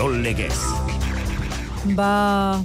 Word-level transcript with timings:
Kirol 0.00 0.22
Legez. 0.24 0.56
Ba, 1.92 2.62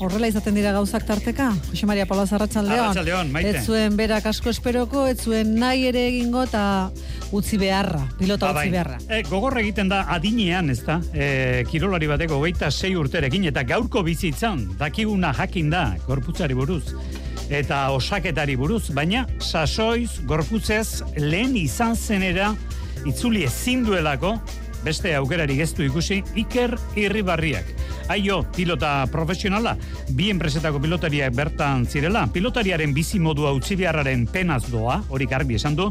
horrela 0.00 0.30
izaten 0.30 0.56
dira 0.56 0.70
gauzak 0.72 1.04
tarteka. 1.04 1.50
Jose 1.68 1.84
Maria 1.84 2.06
Paula 2.08 2.24
Zarratxaldeon. 2.24 3.28
Maite. 3.34 3.58
Ez 3.58 3.66
zuen 3.68 3.92
berak 3.98 4.30
asko 4.30 4.48
esperoko, 4.54 5.02
ez 5.04 5.18
zuen 5.20 5.52
nahi 5.60 5.84
ere 5.90 6.06
egingo 6.08 6.46
eta 6.48 6.88
utzi 7.36 7.60
beharra, 7.60 8.06
pilota 8.16 8.48
Ba, 8.48 8.54
utzi 8.54 8.62
bai. 8.62 8.72
beharra. 8.72 8.96
E, 9.04 9.20
gogor 9.28 9.60
egiten 9.60 9.92
da 9.92 10.06
adinean, 10.16 10.72
ez 10.72 10.80
da, 10.88 10.96
e, 11.12 11.62
kirolari 11.68 12.08
bateko 12.08 12.40
geita 12.46 12.72
sei 12.72 12.94
urterekin, 12.96 13.44
eta 13.52 13.68
gaurko 13.68 14.00
bizitzan, 14.08 14.64
dakiguna 14.80 15.36
jakin 15.36 15.68
da, 15.68 15.86
gorputzari 16.08 16.56
buruz, 16.56 16.86
eta 17.52 17.90
osaketari 17.92 18.56
buruz, 18.56 18.86
baina 18.96 19.26
sasoiz, 19.44 20.22
gorputzez, 20.24 21.02
lehen 21.20 21.52
izan 21.60 22.00
zenera, 22.00 22.54
itzuli 23.04 23.44
ezin 23.44 23.84
duelako, 23.84 24.38
beste 24.86 25.14
aukerari 25.18 25.56
geztu 25.58 25.82
ikusi, 25.86 26.20
Iker 26.38 26.76
Irribarriak. 26.94 27.72
Aio, 28.14 28.44
pilota 28.54 29.00
profesionala, 29.10 29.74
bi 30.14 30.30
enpresetako 30.30 30.78
pilotariak 30.84 31.34
bertan 31.34 31.88
zirela, 31.90 32.28
pilotariaren 32.32 32.94
bizi 32.94 33.18
modua 33.18 33.50
utzi 33.56 33.74
beharraren 33.78 34.28
penaz 34.30 34.62
doa, 34.70 35.00
hori 35.10 35.26
garbi 35.26 35.58
esan 35.58 35.74
du, 35.78 35.90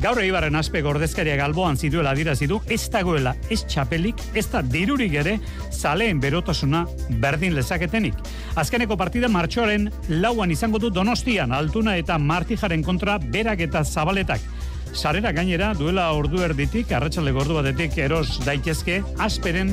Gaur 0.00 0.22
eibarren 0.22 0.56
aspe 0.56 0.80
gordezkariak 0.80 1.42
alboan 1.44 1.76
zituela 1.76 2.14
adirazi 2.16 2.46
du, 2.48 2.56
ez 2.72 2.86
dagoela 2.88 3.34
ez 3.52 3.58
txapelik, 3.68 4.22
ez 4.32 4.46
da 4.48 4.62
dirurik 4.64 5.12
ere, 5.20 5.34
zaleen 5.68 6.20
berotasuna 6.20 6.86
berdin 7.20 7.52
lezaketenik. 7.52 8.16
Azkeneko 8.56 8.96
partida 8.96 9.28
martxoaren 9.28 9.90
lauan 10.22 10.50
izango 10.50 10.80
du 10.80 10.88
donostian, 10.88 11.52
altuna 11.52 11.98
eta 12.00 12.16
martijaren 12.16 12.84
kontra 12.86 13.18
berak 13.20 13.66
eta 13.68 13.84
zabaletak. 13.84 14.40
Sarera 14.92 15.32
gainera 15.32 15.72
duela 15.74 16.10
ordu 16.12 16.42
erditik, 16.44 16.92
arratsalde 16.92 17.32
ordu 17.32 17.56
batetik 17.56 17.96
eros 17.98 18.42
daitezke 18.44 19.02
asperen 19.18 19.72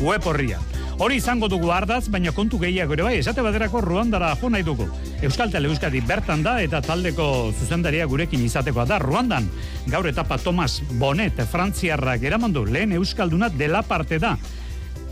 web 0.00 0.26
horria. 0.26 0.60
Hori 1.00 1.16
izango 1.16 1.48
dugu 1.48 1.70
ardaz, 1.72 2.10
baina 2.12 2.30
kontu 2.36 2.58
gehiago 2.60 2.92
ere 2.92 3.04
bai, 3.06 3.14
esate 3.18 3.40
baterako 3.40 3.80
Ruandara 3.80 4.34
jo 4.36 4.50
nahi 4.52 4.62
dugu. 4.62 4.84
Euskal 5.24 5.50
Tele 5.50 5.70
Euskadi 5.72 6.02
bertan 6.04 6.42
da 6.44 6.58
eta 6.60 6.82
taldeko 6.84 7.50
zuzendaria 7.56 8.04
gurekin 8.06 8.42
izatekoa 8.44 8.84
da 8.86 8.98
Ruandan. 9.00 9.48
Gaur 9.88 10.10
etapa 10.10 10.36
Tomas 10.38 10.82
Bonet, 11.00 11.40
Frantziarrak 11.50 12.22
eramandu 12.28 12.66
lehen 12.66 12.92
Euskalduna 12.92 13.48
dela 13.48 13.80
parte 13.82 14.18
da. 14.20 14.36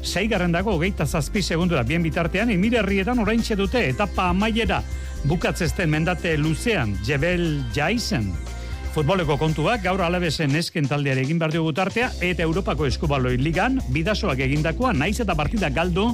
Seigarren 0.02 0.52
dago, 0.52 0.76
hogeita 0.76 1.06
zazpi 1.06 1.42
segundura, 1.42 1.82
bien 1.82 2.04
bitartean, 2.04 2.52
emirerrietan 2.52 3.18
oraintxe 3.18 3.56
dute, 3.56 3.88
etapa 3.88 4.28
amaiera, 4.28 4.82
bukatzezten 5.24 5.90
mendate 5.90 6.36
luzean, 6.38 6.94
Jebel 7.04 7.64
Jaisen, 7.74 8.30
Futboleko 8.94 9.36
kontuak 9.38 9.82
gaur 9.84 10.00
alabesen 10.02 10.56
esken 10.58 10.88
taldeare 10.88 11.22
egin 11.22 11.38
behar 11.38 11.52
diogu 11.54 11.72
tartea 11.76 12.08
eta 12.24 12.42
Europako 12.42 12.88
eskubaloi 12.88 13.36
ligan 13.38 13.78
bidasoak 13.94 14.40
egindakoa 14.48 14.94
naiz 14.96 15.18
eta 15.20 15.36
partida 15.38 15.70
galdu 15.70 16.08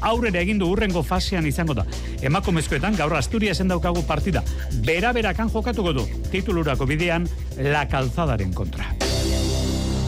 aurrera 0.00 0.42
egin 0.42 0.60
du 0.60 0.68
urrengo 0.68 1.02
fasean 1.02 1.46
izango 1.46 1.74
da. 1.78 1.86
Emakumezkoetan 2.22 2.98
gaur 2.98 3.16
Asturiasen 3.18 3.70
daukagu 3.70 4.04
partida. 4.06 4.44
Bera-berakan 4.86 5.50
jokatuko 5.54 5.94
du 5.96 6.08
titulurako 6.30 6.86
bidean 6.86 7.28
La 7.58 7.86
Calzadaren 7.88 8.52
kontra. 8.52 9.07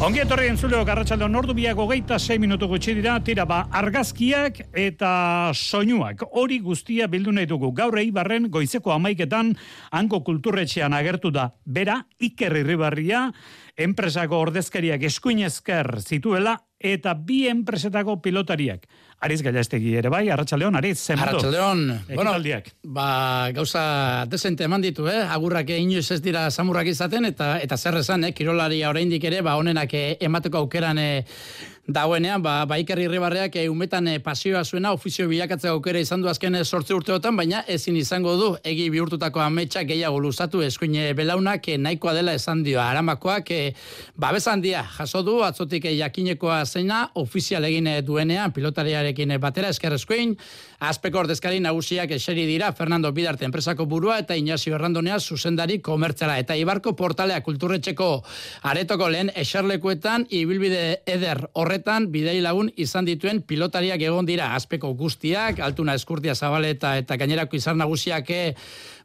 Ongi 0.01 0.23
etorri 0.23 0.47
entzuleo 0.49 0.79
garratxalde 0.89 1.27
ordu 1.37 1.53
biak 1.53 1.77
hogeita 1.77 2.17
6 2.17 2.39
minutu 2.41 2.65
gutxi 2.71 2.95
dira, 2.97 3.19
tira 3.21 3.45
ba 3.45 3.59
argazkiak 3.69 4.63
eta 4.73 5.11
soinuak. 5.53 6.25
Hori 6.41 6.57
guztia 6.65 7.05
bildu 7.07 7.35
nahi 7.37 7.45
dugu. 7.45 7.69
Gaur 7.77 7.99
eibarren 8.01 8.47
goizeko 8.49 8.95
amaiketan 8.95 9.53
hanko 9.93 10.23
kulturretxean 10.25 10.97
agertu 10.97 11.29
da. 11.31 11.51
Bera, 11.67 11.99
Iker 12.17 12.57
Irribarria, 12.63 13.27
enpresako 13.77 14.41
ordezkariak 14.47 15.05
eskuinezker 15.05 15.99
zituela 16.01 16.57
eta 16.81 17.13
bi 17.13 17.43
enpresetako 17.53 18.23
pilotariak. 18.25 18.89
Ariz 19.21 19.43
Gailastegi 19.45 19.97
ere 20.01 20.09
bai, 20.09 20.23
Arratsaldeon 20.33 20.79
Ariz, 20.79 20.97
zenbatu. 20.99 21.37
Arratxaldeon. 21.43 21.81
Bueno, 22.15 22.33
ba, 22.85 23.51
gauza 23.53 24.25
desente 24.33 24.65
eman 24.65 24.81
ditu, 24.81 25.09
eh? 25.13 25.21
Agurrak 25.29 25.69
inoiz 25.77 26.07
ez 26.11 26.23
dira 26.25 26.47
samurrak 26.51 26.89
izaten, 26.89 27.29
eta 27.29 27.59
eta 27.61 27.77
zer 27.77 27.99
esan, 28.01 28.25
eh? 28.25 28.33
Kirolaria 28.33 28.89
oraindik 28.89 29.25
ere, 29.29 29.43
ba, 29.45 29.59
honenak 29.61 29.93
eh, 29.93 30.17
emateko 30.25 30.65
aukeran 30.65 30.99
eh, 30.99 31.27
dagoenean, 31.93 32.43
ba, 32.43 32.65
ba 32.67 32.79
Iker 32.79 32.99
Irribarreak 32.99 33.57
eh, 33.57 33.67
eh, 33.67 34.19
pasioa 34.21 34.65
zuena, 34.65 34.93
ofizio 34.93 35.27
bilakatzeko 35.29 35.75
aukera 35.75 35.99
izan 35.99 36.23
du 36.23 36.29
azken 36.29 36.55
eh, 36.55 36.65
sortze 36.65 36.95
urteotan, 36.95 37.37
baina 37.37 37.65
ezin 37.69 37.97
izango 37.97 38.37
du, 38.37 38.57
egi 38.65 38.89
bihurtutako 38.91 39.41
ametsak 39.41 39.87
gehiago 39.89 40.19
luzatu, 40.21 40.63
eskuin 40.63 40.95
eh, 40.95 41.13
belaunak 41.15 41.69
eh, 41.69 41.79
nahikoa 41.79 42.15
dela 42.15 42.35
esan 42.35 42.63
dio, 42.63 42.81
aramakoak, 42.81 43.51
eh, 43.51 43.75
babes 44.17 44.47
handia, 44.49 44.85
jaso 44.99 45.23
du, 45.23 45.41
atzotik 45.43 45.85
eh, 45.85 45.97
jakinekoa 45.99 46.65
zeina, 46.67 47.11
ofizial 47.15 47.65
egin 47.65 47.87
eh, 47.87 48.01
duenean, 48.03 48.53
pilotariarekin 48.53 49.31
eh, 49.31 49.39
batera, 49.39 49.71
esker 49.71 49.97
eskuin, 49.97 50.37
azpeko 50.81 51.25
ordezkari 51.25 51.61
nagusiak 51.61 52.11
eseri 52.17 52.47
dira, 52.49 52.73
Fernando 52.73 53.13
Bidarte 53.13 53.45
enpresako 53.45 53.87
burua, 53.87 54.19
eta 54.23 54.37
Ignacio 54.37 54.75
Errandonea 54.75 55.19
zuzendari 55.21 55.81
komertzala, 55.85 56.39
eta 56.39 56.57
Ibarko 56.57 56.95
portalea 56.97 57.41
kulturretxeko 57.45 58.11
aretoko 58.71 59.09
lehen 59.13 59.33
eserlekuetan, 59.35 60.27
ibilbide 60.31 61.03
eder 61.07 61.45
horretan, 61.81 62.11
bidei 62.13 62.41
lagun 62.41 62.71
izan 62.77 63.07
dituen 63.07 63.43
pilotariak 63.43 64.01
egon 64.01 64.27
dira, 64.27 64.55
azpeko 64.55 64.93
guztiak, 64.95 65.61
altuna 65.61 65.95
eskurtia 65.95 66.35
zabaleta 66.35 66.97
eta 66.99 67.17
gainerako 67.17 67.57
izan 67.57 67.79
nagusiak 67.79 68.31
eh, 68.31 68.55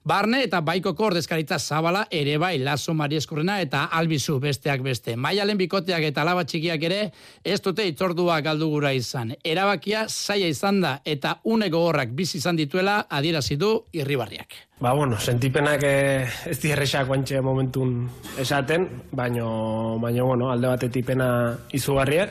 Barne 0.06 0.44
eta 0.46 0.60
baikoko 0.62 1.08
ordezkaritza 1.08 1.58
zabala 1.58 2.04
ere 2.14 2.36
bai 2.38 2.60
Lazo 2.62 2.94
Mari 2.94 3.18
eta 3.18 3.86
Albizu 3.92 4.40
besteak 4.40 4.84
beste. 4.84 5.16
Maialen 5.16 5.58
bikoteak 5.58 6.04
eta 6.04 6.22
alaba 6.22 6.44
txikiak 6.44 6.84
ere 6.84 7.12
ez 7.44 7.60
dute 7.60 7.88
itzordua 7.88 8.40
galdu 8.42 8.70
gura 8.70 8.92
izan. 8.94 9.34
Erabakia 9.44 10.06
zaila 10.08 10.46
izan 10.46 10.82
da 10.82 11.00
eta 11.04 11.40
une 11.46 11.70
gogorrak 11.70 12.10
bizi 12.14 12.38
izan 12.38 12.56
dituela 12.56 13.08
adierazi 13.10 13.56
du 13.56 13.86
irribarriak. 13.94 14.54
Ba, 14.80 14.94
bueno, 14.94 15.18
sentipenak 15.18 15.82
eh, 15.84 16.30
ez 16.52 16.60
dierresak 16.62 17.08
guantxe 17.08 17.42
momentun 17.42 18.08
esaten, 18.38 18.88
baino, 19.12 19.98
baino, 20.00 20.26
bueno, 20.28 20.52
alde 20.52 20.68
batetik 20.68 21.06
pena 21.06 21.58
izugarriak. 21.74 22.30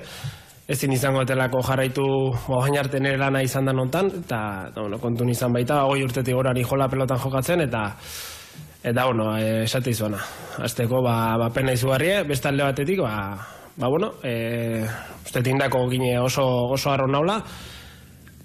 Ezin 0.64 0.94
izango 0.96 1.20
etelako 1.20 1.60
jarraitu 1.60 2.04
oain 2.56 2.78
arte 2.80 2.96
nire 3.00 3.18
lana 3.20 3.42
izan 3.44 3.66
da 3.68 3.72
nontan, 3.76 4.06
eta, 4.22 4.38
eta 4.70 4.80
bueno, 4.80 4.96
kontun 5.02 5.28
izan 5.28 5.52
baita, 5.52 5.82
ba, 5.82 5.90
goi 5.90 6.04
urtetik 6.06 6.32
gora 6.34 6.54
ni 6.56 6.62
jola 6.64 6.86
pelotan 6.88 7.20
jokatzen, 7.20 7.60
eta 7.66 7.82
eta, 8.84 9.04
bueno, 9.04 9.26
eh, 9.36 9.64
esate 9.64 9.92
izuana. 9.92 10.22
Azteko, 10.64 11.02
ba, 11.04 11.36
ba 11.40 11.50
pena 11.52 11.74
izugarrie, 11.76 12.22
beste 12.28 12.48
alde 12.48 12.64
batetik, 12.64 13.02
ba, 13.04 13.36
ba 13.76 13.90
bueno, 13.92 14.14
e, 14.24 14.84
uste 15.24 15.42
tindako 15.44 15.84
gine 15.90 16.14
oso, 16.20 16.46
oso 16.72 16.92
arro 16.92 17.10
naula, 17.12 17.42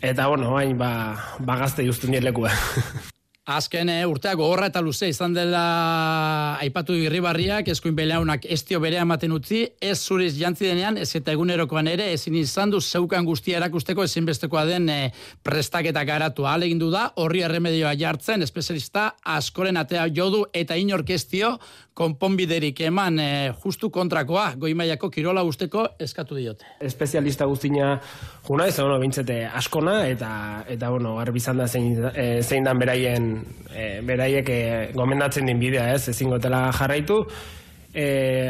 eta, 0.01 0.27
bueno, 0.27 0.51
bain, 0.57 0.75
ba, 0.77 0.91
ba 1.39 1.57
gazte 1.63 1.87
justu 1.87 2.11
nire 2.11 2.27
lekua. 2.31 2.51
Azken 3.49 3.89
eh, 3.89 4.05
urtea 4.05 4.35
gogorra 4.37 4.67
eta 4.69 4.81
luze 4.85 5.07
izan 5.09 5.33
dela 5.33 5.61
aipatu 6.61 6.93
irribarriak, 6.93 7.71
eskuin 7.73 7.95
belaunak 7.97 8.45
estio 8.45 8.77
bere 8.83 8.99
ematen 9.01 9.33
utzi, 9.33 9.63
ez 9.81 9.95
zuriz 9.97 10.35
jantzi 10.37 10.67
denean, 10.69 10.99
ez 11.01 11.09
eta 11.17 11.33
egunerokoan 11.33 11.89
ere, 11.89 12.11
ezin 12.13 12.37
izan 12.37 12.69
du 12.69 12.81
zeukan 12.81 13.25
guztia 13.25 13.57
erakusteko 13.57 14.05
ezinbestekoa 14.05 14.67
den 14.69 14.85
eh, 14.93 15.09
prestaketa 15.41 16.05
garatu. 16.05 16.45
Alegin 16.45 16.77
du 16.77 16.91
da, 16.93 17.07
horri 17.17 17.41
erremedioa 17.47 17.95
jartzen, 17.97 18.45
espezialista 18.45 19.15
askoren 19.37 19.81
atea 19.81 20.05
jodu 20.13 20.45
eta 20.53 20.77
inorkestio 20.77 21.55
konponbiderik 21.99 22.79
eman 22.87 23.19
eh, 23.19 23.51
justu 23.63 23.89
kontrakoa, 23.91 24.53
goimaiako 24.59 25.09
kirola 25.11 25.43
usteko 25.43 25.85
eskatu 25.99 26.37
diote. 26.37 26.67
espezialista 26.79 27.45
guztina 27.45 27.99
juna, 28.47 28.67
ez 28.67 28.79
bueno, 28.79 28.99
bintzete 28.99 29.41
askona, 29.45 30.07
eta, 30.07 30.31
eta 30.67 30.89
bueno, 30.89 31.15
garbi 31.17 31.41
izan 31.43 31.59
da 31.59 31.67
zein, 31.67 31.97
e, 32.13 32.41
zein 32.41 32.63
dan 32.63 32.79
beraien, 32.79 33.29
e, 33.73 33.87
beraiek 34.05 34.49
e, 34.49 34.61
gomendatzen 34.95 35.49
din 35.49 35.59
bidea, 35.59 35.89
ez, 35.95 36.07
ezingo 36.13 36.39
dela 36.39 36.69
jarraitu, 36.75 37.19
e, 37.93 38.05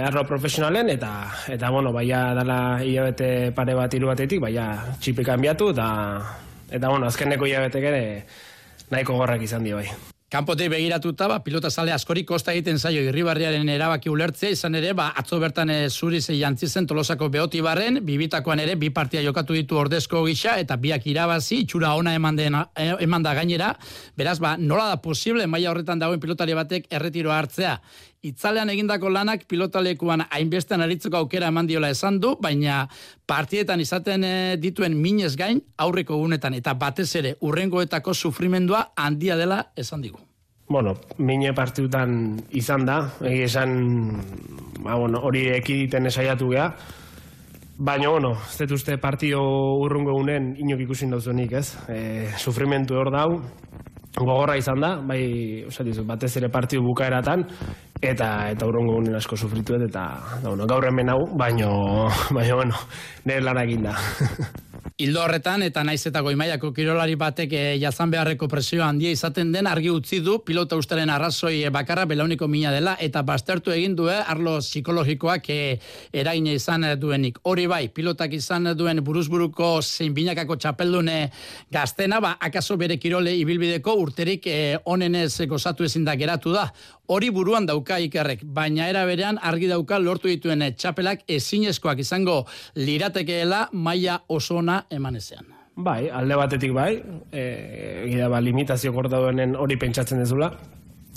arlo 0.06 0.26
profesionalen, 0.30 0.94
eta, 0.94 1.12
eta 1.50 1.72
bueno, 1.74 1.94
baia 1.96 2.22
dala 2.38 2.60
hilabete 2.86 3.52
pare 3.58 3.76
bat 3.78 3.94
hiru 3.94 4.12
batetik, 4.14 4.44
baia 4.46 4.70
txipi 5.00 5.26
kanbiatu, 5.26 5.74
eta, 5.74 5.90
eta 6.70 6.94
bueno, 6.94 7.10
azkeneko 7.10 7.50
hilabetek 7.50 7.92
ere 7.94 8.06
nahiko 8.94 9.18
gorrak 9.18 9.50
izan 9.50 9.66
dio 9.66 9.82
bai. 9.82 9.90
Kanpote 10.30 10.68
begiratuta, 10.70 11.26
ba, 11.26 11.40
pilota 11.42 11.72
zale 11.74 11.90
askori 11.90 12.22
kosta 12.22 12.54
egiten 12.54 12.78
zaio 12.78 13.02
irribarriaren 13.02 13.70
erabaki 13.74 14.12
ulertzea, 14.14 14.52
izan 14.54 14.78
ere, 14.78 14.92
ba, 14.94 15.08
atzo 15.18 15.40
bertan 15.42 15.72
e, 15.74 15.78
zuriz 15.90 16.28
jantzi 16.30 16.68
zen 16.70 16.86
tolosako 16.86 17.32
behoti 17.34 17.64
barren, 17.66 17.98
bibitakoan 18.06 18.62
ere, 18.62 18.76
bi 18.78 18.92
partia 18.94 19.24
jokatu 19.26 19.58
ditu 19.58 19.80
ordezko 19.82 20.22
gisa, 20.28 20.60
eta 20.62 20.78
biak 20.78 21.08
irabazi, 21.10 21.64
itxura 21.64 21.96
ona 21.98 22.14
eman, 22.14 22.38
dena, 22.38 22.62
eh, 22.78 22.92
eman 23.08 23.26
da 23.26 23.34
gainera, 23.34 23.72
beraz, 24.22 24.38
ba, 24.38 24.54
nola 24.58 24.92
da 24.92 25.00
posible, 25.02 25.48
maila 25.50 25.72
horretan 25.72 25.98
dagoen 25.98 26.22
pilotari 26.22 26.54
batek 26.54 26.86
erretiroa 26.94 27.40
hartzea. 27.42 27.80
Itzalean 28.20 28.68
egindako 28.68 29.08
lanak 29.08 29.46
pilotalekuan 29.48 30.26
hainbestean 30.28 30.82
aritzeko 30.84 31.22
aukera 31.22 31.48
eman 31.54 31.68
diola 31.70 31.88
esan 31.94 32.18
du, 32.20 32.34
baina 32.44 32.82
partietan 33.26 33.80
izaten 33.80 34.26
eh, 34.28 34.58
dituen 34.60 34.98
minez 35.00 35.38
gain 35.40 35.62
aurreko 35.80 36.18
gunetan 36.20 36.58
eta 36.58 36.74
batez 36.76 37.08
ere 37.16 37.38
urrengoetako 37.40 38.14
sufrimendua 38.14 38.90
handia 38.98 39.38
dela 39.40 39.62
esan 39.76 40.04
digu. 40.04 40.20
Bueno, 40.70 40.98
mine 41.18 41.54
partidutan 41.56 42.42
izan 42.52 42.84
da, 42.86 43.00
egi 43.24 43.46
esan, 43.48 43.72
ba, 44.84 45.00
bueno, 45.00 45.24
hori 45.24 45.48
ekiditen 45.56 46.12
esaiatu 46.12 46.52
geha, 46.52 46.74
Baina, 47.80 48.10
bueno, 48.12 48.34
ez 48.36 48.58
dut 48.60 48.74
uste 48.76 48.98
partio 49.00 49.40
urrungo 49.80 50.12
unen 50.20 50.50
inok 50.60 50.82
ikusin 50.84 51.14
dauzunik, 51.14 51.54
ez? 51.56 51.78
E, 51.88 52.28
sufrimentu 52.36 52.98
hor 53.00 53.08
dau, 53.14 53.38
gogorra 54.16 54.56
izan 54.58 54.82
da, 54.82 54.96
bai, 55.06 55.66
osatizu, 55.68 56.06
batez 56.08 56.32
ere 56.38 56.50
partio 56.50 56.82
bukaeratan, 56.86 57.46
eta 58.02 58.30
eta 58.52 58.70
urrungo 58.70 58.98
unen 59.02 59.20
asko 59.20 59.38
sufrituet, 59.38 59.86
eta 59.90 60.06
da, 60.42 60.50
bueno, 60.50 60.66
gaur 60.70 60.90
hemen 60.90 61.14
hau, 61.14 61.20
baino, 61.38 61.70
baina, 62.36 62.56
bueno, 62.56 62.82
nire 63.26 63.46
lan 63.46 63.84
da. 63.84 63.96
Hildo 65.00 65.22
horretan, 65.24 65.62
eta 65.64 65.80
naiz 65.88 66.02
eta 66.10 66.20
goimaiako 66.20 66.74
kirolari 66.76 67.14
batek 67.16 67.54
e, 67.56 67.60
jazan 67.80 68.12
beharreko 68.12 68.50
presio 68.52 68.82
handia 68.84 69.14
izaten 69.16 69.54
den 69.54 69.70
argi 69.72 69.88
utzi 69.96 70.18
du 70.26 70.34
pilota 70.44 70.76
ustaren 70.76 71.08
arrazoi 71.14 71.62
eh, 71.62 71.70
bakarra 71.72 72.04
belauniko 72.04 72.50
mina 72.52 72.74
dela 72.76 72.98
eta 73.00 73.22
baztertu 73.24 73.72
egin 73.72 73.96
du 73.96 74.10
eh, 74.12 74.18
arlo 74.34 74.58
psikologikoak 74.60 75.48
e, 75.56 75.80
eragina 76.12 76.52
izan 76.52 76.84
duenik. 77.00 77.40
Hori 77.48 77.70
bai, 77.72 77.86
pilotak 77.96 78.36
izan 78.36 78.74
duen 78.76 79.00
buruzburuko 79.00 79.70
zein 79.80 80.12
binakako 80.18 80.60
txapeldune 80.60 81.18
gaztena, 81.72 82.20
ba, 82.20 82.34
akaso 82.36 82.76
bere 82.76 83.00
kirole 83.00 83.38
ibilbideko 83.40 83.96
urterik 84.04 84.52
e, 84.52 84.60
onenez 84.84 85.48
gozatu 85.48 85.88
ezin 85.88 86.04
da 86.04 86.20
geratu 86.20 86.52
da. 86.60 86.74
Hori 87.10 87.32
buruan 87.34 87.66
dauka 87.66 87.98
ikerrek, 88.06 88.44
baina 88.46 88.86
era 88.92 89.02
berean 89.10 89.40
argi 89.42 89.66
dauka 89.72 89.98
lortu 89.98 90.30
dituen 90.30 90.62
txapelak 90.78 91.24
ezinezkoak 91.28 92.04
izango 92.04 92.44
liratekeela 92.78 93.64
maila 93.74 94.20
osona 94.30 94.84
emanezean. 94.94 95.48
Bai, 95.80 96.10
alde 96.14 96.38
batetik 96.38 96.74
bai, 96.76 96.92
e, 97.32 97.46
gida 98.12 98.28
ba, 98.30 98.42
limitazio 98.44 98.94
korta 98.94 99.18
duenen 99.24 99.56
hori 99.58 99.80
pentsatzen 99.80 100.22
dezula, 100.22 100.52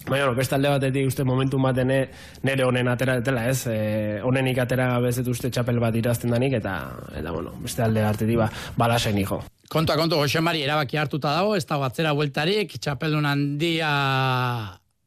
Baina, 0.03 0.25
no, 0.27 0.35
beste 0.35 0.57
alde 0.57 0.67
batetik 0.73 1.07
uste 1.07 1.23
momentu 1.23 1.61
baten 1.63 1.93
nere 1.93 2.65
honen 2.67 2.89
atera 2.91 3.21
detela, 3.21 3.45
ez? 3.47 3.69
E, 3.71 4.19
honenik 4.27 4.59
atera 4.59 4.89
bezet 4.99 5.29
uste 5.31 5.51
txapel 5.53 5.79
bat 5.79 5.95
irazten 5.95 6.35
danik, 6.35 6.57
eta, 6.59 6.75
eta 7.15 7.31
bueno, 7.31 7.53
beste 7.63 7.85
alde 7.87 8.03
batetik 8.03 8.41
ba, 8.41 8.49
balasen 8.81 9.21
hijo. 9.23 9.43
Kontua, 9.71 9.95
kontu, 10.01 10.19
Jose 10.19 10.43
Mari 10.43 10.65
erabaki 10.67 10.99
hartuta 10.99 11.37
dago, 11.37 11.55
ez 11.55 11.67
da 11.69 11.79
batzera 11.79 12.17
bueltarik, 12.19 12.75
txapeldun 12.83 13.31
handia 13.31 13.93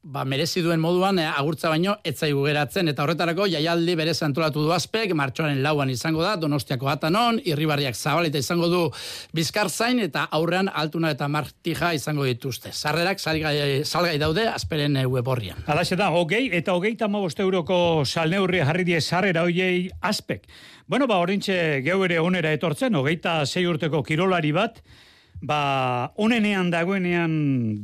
ba, 0.06 0.22
merezi 0.26 0.62
duen 0.62 0.80
moduan 0.80 1.18
eh, 1.20 1.26
agurtza 1.26 1.70
baino 1.72 1.96
etzaigu 2.06 2.44
geratzen 2.46 2.92
eta 2.92 3.04
horretarako 3.04 3.48
jaialdi 3.50 3.96
berez 3.98 4.18
antolatu 4.24 4.62
du 4.68 4.74
azpek, 4.76 5.16
martxoaren 5.18 5.62
lauan 5.66 5.90
izango 5.90 6.22
da, 6.24 6.36
donostiako 6.40 6.90
atanon, 6.92 7.40
irribarriak 7.44 7.98
zabaleta 7.98 8.40
izango 8.42 8.70
du 8.70 8.82
bizkar 9.36 9.70
zain 9.70 10.00
eta 10.04 10.28
aurrean 10.38 10.70
altuna 10.70 11.12
eta 11.16 11.28
martija 11.28 11.94
izango 11.98 12.28
dituzte. 12.30 12.72
Sarrerak 12.72 13.20
salgai, 13.20 13.84
salgai 13.84 14.18
daude 14.22 14.46
azperen 14.52 15.02
eh, 15.02 15.08
web 15.10 15.28
horrian. 15.28 15.66
Alaxe 15.66 15.98
da, 16.00 16.12
hogei 16.14 16.46
eta 16.54 16.78
hogei 16.78 16.94
tamabost 17.00 17.42
euroko 17.42 17.80
salneurri 18.06 18.62
jarri 18.62 18.86
die 18.86 19.02
sarrera 19.02 19.48
hoiei 19.48 19.90
azpek. 20.02 20.46
Bueno, 20.88 21.10
ba, 21.10 21.18
horintxe 21.18 21.82
geu 21.82 22.04
ere 22.06 22.22
onera 22.22 22.54
etortzen, 22.54 22.94
hogeita 22.94 23.40
sei 23.50 23.66
urteko 23.66 24.04
kirolari 24.06 24.54
bat, 24.54 24.84
ba, 25.42 26.12
onenean 26.22 26.70
dagoenean 26.72 27.34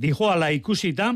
dijoala 0.01 0.51
ikusita, 0.56 1.12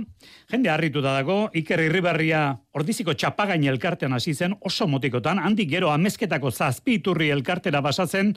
jende 0.51 0.69
harrituta 0.69 1.13
dago, 1.15 1.49
Iker 1.55 1.83
Irribarria 1.85 2.47
ordiziko 2.75 3.13
txapagain 3.13 3.63
elkartean 3.69 4.13
hasi 4.13 4.33
zen 4.33 4.55
oso 4.61 4.87
motikotan, 4.87 5.39
handik 5.39 5.69
gero 5.71 5.91
amezketako 5.93 6.51
zazpiturri 6.51 7.29
elkartera 7.33 7.81
basatzen, 7.81 8.35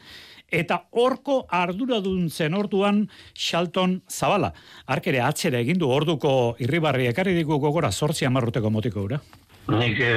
eta 0.49 0.83
horko 0.93 1.43
arduradun 1.51 2.29
zen 2.31 2.55
orduan 2.55 3.03
Xalton 3.35 4.01
Zabala. 4.09 4.53
Arkere 4.87 5.21
atzera 5.21 5.61
egindu 5.61 5.91
orduko 5.93 6.57
Irribarria 6.65 7.13
ekarri 7.13 7.35
diku 7.37 7.59
gogora 7.61 7.93
sortzi 7.93 8.27
amarruteko 8.29 8.71
motiko 8.71 9.05
gura? 9.05 9.21
Nik 9.69 9.99
e, 10.01 10.13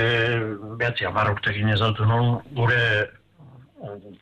behatzi 0.79 1.05
amarrutekin 1.05 1.73
ez 1.73 1.81
non, 2.07 2.37
gure 2.55 3.11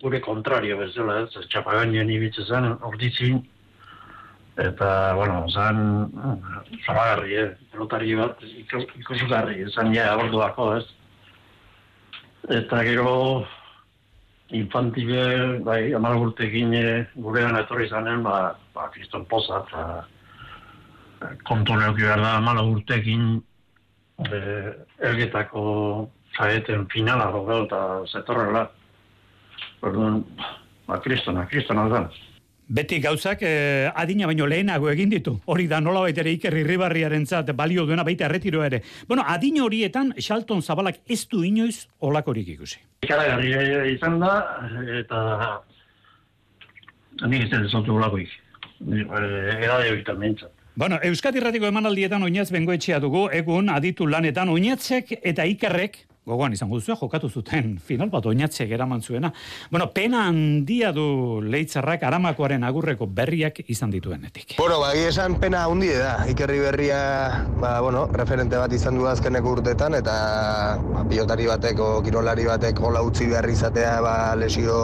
gure 0.02 0.20
kontrario 0.24 0.78
bezala, 0.80 1.24
ez, 1.26 1.48
txapagainen 1.52 2.10
ibitzen 2.14 2.48
zen, 2.48 2.68
orditzin, 2.88 3.42
eta, 4.60 5.14
bueno, 5.16 5.46
zan, 5.50 6.12
zoragarri, 6.86 7.36
eh? 7.36 7.50
pelotari 7.72 8.16
bat, 8.20 8.44
ikusugarri, 9.00 9.66
zan 9.72 9.94
ja 9.96 10.12
aborduako, 10.14 10.70
ez. 10.80 10.86
Eta 12.60 12.84
gero, 12.88 13.16
infantibe, 14.56 15.60
bai, 15.66 15.82
amar 15.94 16.18
urtekin 16.18 16.74
eh, 16.74 17.06
gurean 17.16 17.60
etorri 17.60 17.90
zanen, 17.90 18.24
ba, 18.24 18.56
ba, 18.74 18.88
kriston 18.96 19.28
poza, 19.30 19.62
eta 19.68 19.84
eh, 21.28 21.36
kontu 21.48 21.76
neuki 21.78 22.08
behar 22.08 22.24
da, 22.24 22.38
amar 22.40 22.64
urtekin, 22.64 23.38
eh, 24.26 24.72
elgetako 25.12 25.64
zaeten 26.38 26.88
finala, 26.92 27.30
eta 27.64 27.86
zetorrela. 28.08 28.70
Orduan, 29.82 30.24
ba, 30.88 31.00
kristona, 31.02 31.46
kristona 31.48 31.88
da. 31.92 32.10
Beti 32.70 33.00
gauzak 33.02 33.40
eh, 33.42 33.90
adina 33.98 34.28
baino 34.30 34.46
lehenago 34.46 34.92
egin 34.92 35.10
ditu. 35.10 35.34
Hori 35.50 35.66
da 35.68 35.80
nola 35.82 36.04
ere 36.10 36.30
Iker 36.36 36.54
Irribarriaren 36.60 37.26
zat, 37.26 37.50
balio 37.58 37.86
duena 37.88 38.04
baita 38.06 38.28
erretiro 38.28 38.62
ere. 38.64 38.84
Bueno, 39.08 39.24
adin 39.26 39.58
horietan 39.64 40.14
Xalton 40.20 40.62
Zabalak 40.62 41.00
ez 41.10 41.24
du 41.32 41.42
inoiz 41.44 41.88
olakorik 42.00 42.48
ikusi. 42.54 42.78
Ikaragarri 43.08 43.96
izan 43.96 44.20
da, 44.22 44.36
eta 45.00 45.24
nik 47.26 47.48
ez 47.48 47.50
dut 47.56 47.72
zotu 47.72 47.98
olakoik. 47.98 48.30
Edade 48.86 49.90
horitan 49.90 50.20
mentzat. 50.20 50.54
Bueno, 50.80 51.00
Euskadi 51.04 51.42
Ratiko 51.44 51.68
emanaldietan 51.68 52.24
oinaz 52.24 52.52
bengoetxea 52.54 53.02
dugu, 53.04 53.26
egun 53.34 53.74
aditu 53.74 54.06
lanetan 54.08 54.54
oinatzek 54.54 55.18
eta 55.24 55.44
ikerrek 55.50 56.06
gogoan 56.30 56.54
izango 56.54 56.80
duzu, 56.80 56.96
jokatu 57.00 57.30
zuten 57.30 57.78
final 57.90 58.12
bat 58.14 58.26
oinatze 58.30 58.68
geraman 58.70 59.02
zuena. 59.02 59.34
Bueno, 59.72 59.90
pena 59.96 60.28
handia 60.30 60.94
du 60.96 61.42
leitzarrak 61.44 62.06
aramakoaren 62.08 62.64
agurreko 62.68 63.10
berriak 63.20 63.64
izan 63.68 63.92
dituenetik. 63.96 64.56
Bueno, 64.60 64.80
ba, 64.84 64.94
esan 64.94 65.40
pena 65.42 65.66
handi 65.66 65.92
da. 65.96 66.14
Ikerri 66.30 66.60
berria, 66.64 67.02
ba, 67.60 67.80
bueno, 67.86 68.06
referente 68.14 68.58
bat 68.62 68.74
izan 68.74 69.00
du 69.00 69.10
azkeneko 69.10 69.58
urtetan, 69.58 69.98
eta 70.00 70.16
ba, 70.80 71.06
pilotari 71.10 71.50
bateko, 71.50 71.92
kirolari 72.06 72.48
batek 72.50 72.82
hola 72.86 73.04
utzi 73.06 73.30
behar 73.32 73.50
izatea, 73.50 74.00
ba, 74.06 74.16
lesio 74.40 74.80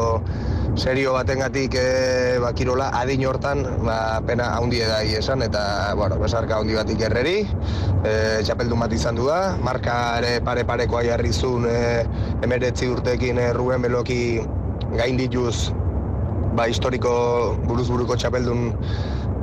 serio 0.76 1.14
batengatik 1.16 1.76
e, 1.80 2.38
ba, 2.44 2.52
kirola 2.52 2.90
adin 3.00 3.24
hortan 3.26 3.64
ba, 3.86 4.20
pena 4.28 4.52
haundi 4.60 4.82
da 4.84 5.02
esan 5.08 5.42
eta 5.46 5.96
bueno, 5.96 6.20
besarka 6.20 6.60
haundi 6.60 6.76
bat 6.76 6.90
ikerreri 6.92 7.38
e, 8.04 8.14
txapeldun 8.44 8.84
bat 8.84 8.96
izan 8.96 9.16
du 9.16 9.30
da 9.32 9.56
marka 9.64 9.96
ere 10.20 10.42
pare 10.44 10.66
parekoa 10.68 11.06
jarri 11.08 11.32
zuen 11.36 11.68
e, 11.70 11.80
emeretzi 12.46 12.90
urtekin 12.92 13.40
e, 13.42 13.52
Ruben 13.54 13.84
Beloki 13.86 14.20
gain 14.96 15.18
dituz 15.20 15.72
ba, 16.56 16.68
historiko 16.72 17.14
buruz 17.68 17.88
buruko 17.92 18.18
txapeldun 18.18 18.68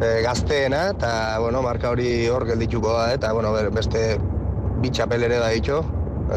e, 0.00 0.12
gazteena 0.26 0.88
eta 0.94 1.12
bueno, 1.44 1.62
marka 1.62 1.92
hori 1.92 2.12
hor 2.32 2.46
geldituko 2.48 2.96
da 2.98 3.10
eta 3.16 3.32
bueno, 3.36 3.52
beste 3.74 4.06
bi 4.82 4.90
txapel 4.90 5.28
ere 5.28 5.42
da 5.42 5.50
ditu 5.54 5.82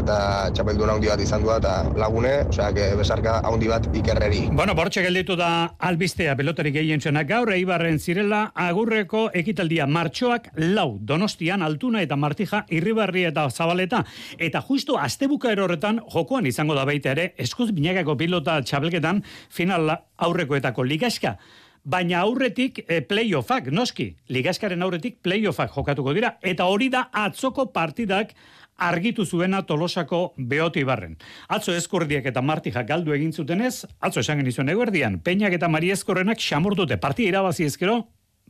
eta 0.01 0.17
txapelduna 0.55 0.95
handi 0.95 1.09
bat 1.11 1.21
izan 1.23 1.43
duat, 1.43 1.63
eta 1.63 1.97
lagune, 1.99 2.31
osea, 2.49 2.71
que 2.75 2.87
besarka 2.99 3.37
handi 3.47 3.69
bat 3.71 3.87
ikerreri. 3.95 4.41
Bueno, 4.55 4.75
bortxe 4.77 5.03
gelditu 5.05 5.37
da 5.39 5.49
albistea 5.89 6.35
pelotari 6.35 6.71
gehien 6.75 7.01
zena 7.01 7.23
gaur, 7.27 7.51
eibarren 7.55 7.99
zirela, 7.99 8.51
agurreko 8.67 9.29
ekitaldia 9.33 9.87
martxoak 9.87 10.51
lau, 10.75 10.97
donostian, 10.99 11.65
altuna 11.65 12.01
eta 12.05 12.17
martija, 12.19 12.65
irribarri 12.69 13.25
eta 13.31 13.49
zabaleta, 13.49 14.03
eta 14.37 14.63
justu 14.67 14.97
astebuka 15.01 15.51
erorretan, 15.55 16.01
jokoan 16.13 16.47
izango 16.49 16.75
da 16.77 16.85
baita 16.85 17.13
ere, 17.15 17.31
eskuz 17.37 17.71
binagako 17.75 18.17
pilota 18.19 18.61
txabelketan, 18.63 19.23
final 19.49 19.95
aurrekoetako 20.17 20.83
ligaska, 20.83 21.37
baina 21.85 22.23
aurretik 22.25 22.81
e, 22.87 22.99
playoffak, 23.05 23.69
noski, 23.71 24.09
ligaskaren 24.33 24.81
aurretik 24.81 25.19
playoffak 25.23 25.73
jokatuko 25.75 26.15
dira, 26.17 26.35
eta 26.41 26.65
hori 26.65 26.89
da 26.89 27.05
atzoko 27.25 27.67
partidak 27.73 28.33
argitu 28.77 29.25
zuena 29.25 29.61
tolosako 29.63 30.33
beoti 30.37 30.83
barren. 30.83 31.17
Atzo 31.47 31.73
eskurdiak 31.75 32.25
eta 32.25 32.41
martijak 32.41 32.87
galdu 32.87 33.13
egin 33.15 33.33
zutenez, 33.33 33.85
atzo 33.99 34.19
esan 34.19 34.41
genizuen 34.43 34.69
eguerdian, 34.69 35.19
peinak 35.19 35.53
eta 35.53 35.69
mariezkorrenak 35.69 36.39
xamordute 36.39 36.97
partia 36.97 37.29
irabazi 37.29 37.65
ezkero, 37.65 38.03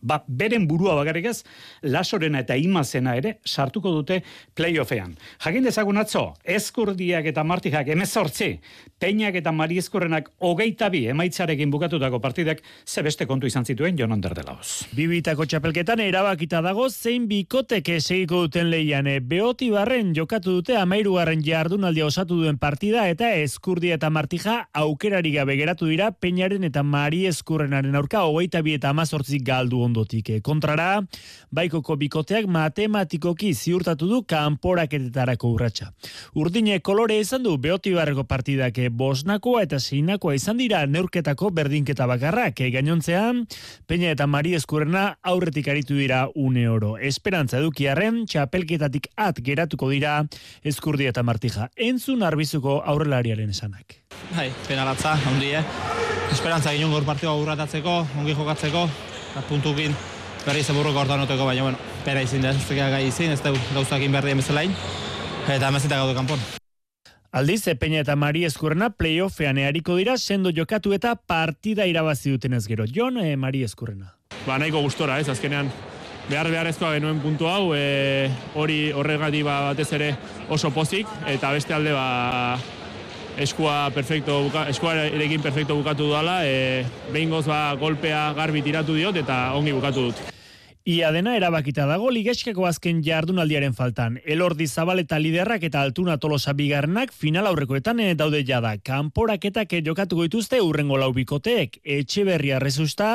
ba, 0.05 0.21
beren 0.27 0.67
burua 0.69 0.95
bagarrik 1.00 1.25
ez, 1.31 1.39
lasorena 1.83 2.43
eta 2.45 2.57
imazena 2.62 3.15
ere 3.17 3.39
sartuko 3.45 3.91
dute 3.95 4.21
playoffean. 4.55 5.15
Jakin 5.43 5.65
dezagun 5.65 5.97
atzo, 6.01 6.27
eskurdiak 6.45 7.25
eta 7.31 7.43
martijak 7.43 7.89
emezortzi, 7.95 8.51
peinak 9.01 9.39
eta 9.41 9.51
mariezkorrenak 9.55 10.29
hogeita 10.45 10.89
bi 10.93 11.05
emaitzarekin 11.12 11.71
bukatutako 11.74 12.21
partidak 12.24 12.62
zebeste 12.85 13.25
kontu 13.25 13.50
izan 13.50 13.65
zituen 13.65 13.97
jonan 13.97 14.21
derdelauz. 14.21 14.85
Bibitako 14.95 15.47
txapelketan 15.50 16.03
erabakita 16.05 16.62
dago 16.65 16.88
zein 16.89 17.27
bikoteke 17.29 18.00
segiko 18.00 18.45
duten 18.45 18.69
leian. 18.69 19.09
Beoti 19.25 19.69
barren 19.74 20.13
jokatu 20.17 20.57
dute 20.59 20.77
amairugarren 20.79 21.43
jardunaldia 21.45 22.07
osatu 22.07 22.39
duen 22.41 22.57
partida 22.62 23.07
eta 23.09 23.31
eskurdia 23.41 24.00
eta 24.00 24.09
martija 24.09 24.57
aukerari 24.74 25.31
gabe 25.35 25.57
geratu 25.59 25.89
dira 25.89 26.12
peinaren 26.12 26.63
eta 26.67 26.83
mariezkorrenaren 26.83 27.95
aurka 27.95 28.24
hogeita 28.25 28.62
bi 28.65 28.75
eta 28.79 28.89
amazortzik 28.95 29.43
galdu 29.45 29.81
ondo 29.85 29.94
ondotik. 29.95 30.29
E, 30.29 30.41
kontrara, 30.43 30.99
baikoko 31.55 31.95
bikoteak 31.95 32.49
matematikoki 32.51 33.53
ziurtatu 33.55 34.07
du 34.09 34.21
kanporaketetarako 34.27 35.53
urratsa. 35.55 35.91
Urdine 36.35 36.79
kolore 36.83 37.19
izan 37.19 37.43
du 37.43 37.55
beotibarreko 37.61 38.25
partidak 38.27 38.77
e, 38.77 38.89
bosnakoa 38.89 39.63
eta 39.63 39.79
zeinakoa 39.79 40.35
izan 40.35 40.59
dira 40.59 40.83
neurketako 40.85 41.51
berdinketa 41.55 42.07
bakarrak. 42.07 42.59
E, 42.59 42.71
gainontzean, 42.75 43.45
Peña 43.87 44.11
eta 44.11 44.27
Mari 44.27 44.55
Eskurrena 44.55 45.17
aurretik 45.23 45.69
aritu 45.71 45.95
dira 45.95 46.25
une 46.35 46.67
oro. 46.69 46.95
Esperantza 46.97 47.59
edukiarren, 47.61 48.25
txapelketatik 48.27 49.11
at 49.15 49.39
geratuko 49.45 49.89
dira 49.93 50.23
Eskurdi 50.63 51.07
eta 51.07 51.23
Martija. 51.23 51.69
Entzun 51.75 52.23
arbizuko 52.25 52.81
aurrelariaren 52.83 53.49
esanak. 53.53 54.01
Bai, 54.35 54.49
penalatza, 54.67 55.15
handi, 55.27 55.53
eh? 55.59 55.63
Esperantza 56.33 56.73
ginen 56.73 56.91
gaur 56.91 57.05
partioa 57.07 57.35
aurratatzeko, 57.35 57.99
ongi 58.19 58.33
jokatzeko, 58.35 58.87
puntukin 59.49 59.95
berri 60.45 60.63
zeburruko 60.63 61.01
hortan 61.01 61.19
noteko, 61.19 61.45
baina, 61.45 61.63
bueno, 61.63 61.79
pera 62.05 62.21
izin 62.21 62.43
da, 62.45 62.51
ez 62.53 62.67
gai 62.69 63.07
izin, 63.07 63.31
ez 63.33 63.41
da 63.41 63.53
gauzakin 63.73 64.13
behar 64.13 64.27
dien 64.29 64.37
bezalain, 64.37 64.75
eta 65.47 65.67
amezita 65.67 65.97
gaudu 65.97 66.13
kanpon. 66.17 66.39
Aldiz, 67.35 67.65
Peña 67.79 67.99
eta 67.99 68.15
Mari 68.15 68.45
Eskurrena 68.45 68.91
playoffean 68.95 69.57
eariko 69.57 69.97
dira, 69.97 70.17
sendo 70.17 70.53
jokatu 70.55 70.93
eta 70.95 71.15
partida 71.15 71.85
irabazi 71.85 72.31
dutenez 72.31 72.63
gero. 72.67 72.85
Jon, 72.87 73.17
e, 73.17 73.35
Mari 73.35 73.63
Eskurrena. 73.63 74.13
Ba, 74.45 74.55
nahiko 74.57 74.79
gustora, 74.85 75.19
ez, 75.19 75.27
azkenean, 75.27 75.71
behar 76.29 76.47
beharrezkoa 76.53 76.93
genuen 76.95 77.19
puntu 77.19 77.49
hau, 77.51 77.73
e, 77.75 78.29
hori 78.55 78.93
horregati 78.95 79.43
ba, 79.43 79.59
batez 79.71 79.89
ere 79.97 80.13
oso 80.49 80.71
pozik, 80.71 81.09
eta 81.27 81.51
beste 81.51 81.75
alde 81.75 81.91
ba, 81.91 82.57
eskua 83.37 83.89
perfecto 83.95 84.43
buka, 84.47 84.67
eskua 84.71 84.95
erekin 85.07 85.41
perfecto 85.41 85.75
bukatu 85.75 86.09
dudala, 86.09 86.39
e, 86.45 86.85
behin 87.11 87.29
goz 87.29 87.45
ba, 87.47 87.75
golpea 87.79 88.31
garbi 88.37 88.63
tiratu 88.65 88.95
diot 88.95 89.15
eta 89.23 89.53
ongi 89.57 89.75
bukatu 89.75 90.09
dut. 90.09 90.23
Ia 90.85 91.07
dena 91.09 91.31
erabakita 91.33 91.87
dago 91.89 92.11
ligeskako 92.13 92.67
azken 92.69 92.99
jardunaldiaren 93.01 93.73
faltan. 93.73 94.19
Elordi 94.21 94.67
zabaleta 94.69 95.17
liderrak 95.17 95.63
eta 95.65 95.79
altuna 95.81 96.19
tolosa 96.21 96.51
bigarnak 96.53 97.09
final 97.09 97.47
aurrekoetan 97.49 98.03
eh, 98.03 98.11
daude 98.13 98.43
jada. 98.45 98.75
Kanporaketak 98.77 99.73
jokatu 99.87 100.19
goituzte 100.19 100.59
urrengo 100.61 100.99
laubikoteek. 101.01 101.79
Etxe 101.81 102.21
berria 102.27 102.59
rezusta, 102.61 103.07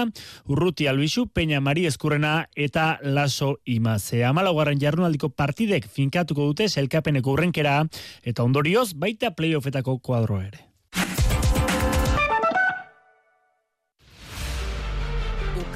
urruti 0.51 0.89
albizu, 0.91 1.29
peña 1.31 1.61
mari 1.63 1.85
eskurrena 1.87 2.49
eta 2.57 2.97
laso 3.03 3.53
imaze. 3.65 4.25
Amalaugarren 4.27 4.83
jardunaldiko 4.83 5.31
partidek 5.31 5.87
finkatuko 5.87 6.49
dute 6.51 6.67
zelkapeneko 6.67 7.37
urrenkera 7.37 7.85
eta 8.25 8.43
ondorioz 8.43 8.89
baita 8.99 9.31
playoffetako 9.39 10.01
kuadro 10.03 10.41
ere. 10.43 10.70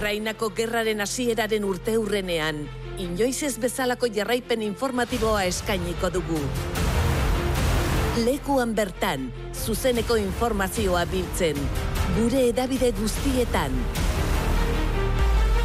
Ukrainako 0.05 0.51
gerraren 0.53 1.01
hasieraren 1.01 1.65
urte 1.65 1.95
hurrenean, 1.97 2.59
inoiz 3.01 3.39
ez 3.47 3.55
bezalako 3.57 4.11
jarraipen 4.13 4.61
informatiboa 4.61 5.47
eskainiko 5.49 6.11
dugu. 6.13 6.41
Lekuan 8.27 8.75
bertan, 8.77 9.31
zuzeneko 9.57 10.19
informazioa 10.21 11.07
biltzen, 11.09 11.57
gure 12.19 12.43
edabide 12.51 12.93
guztietan. 13.01 13.81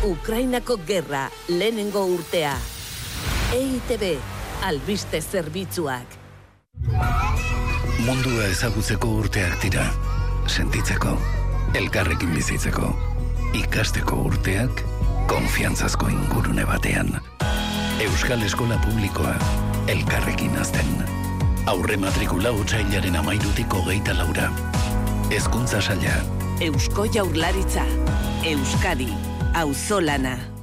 Ukrainako 0.07 0.79
gerra, 0.87 1.25
lehenengo 1.49 2.05
urtea. 2.07 2.55
EITB, 3.59 4.15
albiste 4.71 5.19
zerbitzuak. 5.19 6.15
Mundua 8.07 8.47
ezagutzeko 8.55 9.13
urteak 9.19 9.59
dira, 9.67 9.91
sentitzeko, 10.47 11.19
elkarrekin 11.75 12.37
bizitzeko 12.39 12.95
ikasteko 13.53 14.15
urteak 14.15 14.83
konfiantzazko 15.27 16.07
ingurune 16.07 16.65
batean. 16.65 17.21
Euskal 17.99 18.41
Eskola 18.41 18.77
Publikoa 18.85 19.33
elkarrekin 19.87 20.57
azten. 20.57 20.85
Aurre 21.65 21.97
matrikula 21.97 22.51
utxailaren 22.51 23.15
amairutiko 23.15 23.81
geita 23.89 24.17
laura. 24.17 24.51
Ezkuntza 25.31 25.81
saia. 25.81 26.21
Eusko 26.61 27.05
jaurlaritza. 27.13 27.83
Euskadi. 28.45 29.11
Auzolana. 29.53 30.58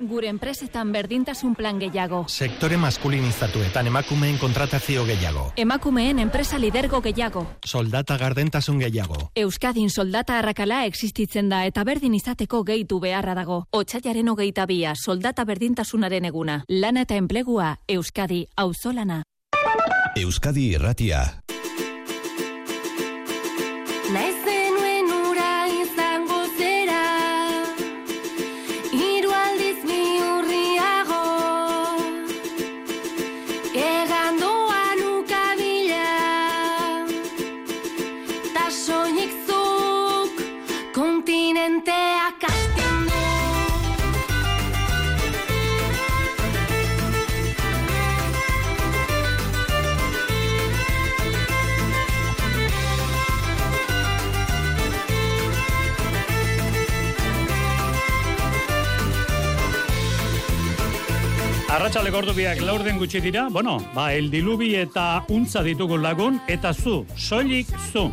Gure 0.00 0.28
enpresetan 0.28 0.92
berdintasun 0.92 1.54
plan 1.54 1.78
gehiago. 1.78 2.24
Sektore 2.28 2.76
maskulinizatuetan 2.80 3.86
emakumeen 3.86 4.38
kontratazio 4.38 5.04
gehiago. 5.04 5.52
Emakumeen 5.56 6.18
enpresa 6.18 6.58
lidergo 6.58 7.02
gehiago. 7.04 7.46
Soldata 7.64 8.16
gardentasun 8.18 8.80
gehiago. 8.80 9.30
Euskadin 9.36 9.90
soldata 9.90 10.38
arrakala 10.38 10.84
existitzen 10.86 11.50
da 11.50 11.64
eta 11.68 11.84
berdin 11.84 12.14
izateko 12.14 12.62
gehitu 12.64 13.00
beharra 13.00 13.34
dago. 13.34 13.64
Otsailaren 13.70 14.28
hogeita 14.32 14.66
bia 14.66 14.94
soldata 14.96 15.44
berdintasunaren 15.44 16.24
eguna. 16.24 16.62
Lana 16.68 17.02
eta 17.02 17.20
enplegua 17.20 17.76
Euskadi 17.88 18.46
auzolana. 18.56 19.22
Euskadi 20.16 20.70
irratia. 20.74 21.22
Arratxaleko 61.90 62.18
ordubiak 62.20 62.60
laurden 62.62 63.00
gutxi 63.00 63.18
dira, 63.18 63.48
bueno, 63.50 63.72
ba, 63.96 64.12
el 64.14 64.28
dilubi 64.30 64.68
eta 64.78 65.24
untza 65.34 65.58
ditugu 65.66 65.96
lagun, 65.98 66.36
eta 66.46 66.70
zu, 66.70 67.00
soilik 67.18 67.66
zu. 67.90 68.04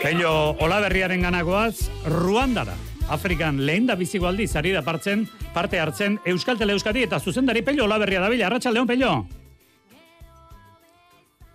Pello 0.00 0.32
olaberriaren 0.58 1.22
ganagoaz, 1.22 1.86
Ruandara. 2.10 2.74
Afrikan 3.14 3.60
lehen 3.62 3.86
da 3.86 3.94
biziko 3.94 4.26
aldiz, 4.26 4.48
ari 4.58 4.72
da 4.74 4.82
partzen, 4.82 5.22
parte 5.54 5.78
hartzen 5.78 6.18
Euskal 6.26 6.58
Tele 6.58 6.74
Euskadi 6.74 7.04
eta 7.06 7.20
zuzendari 7.20 7.62
Pello 7.62 7.86
olaberria 7.86 8.18
da 8.18 8.32
bila. 8.34 8.48
Arratxaldeon, 8.50 8.90
Pello. 8.90 9.12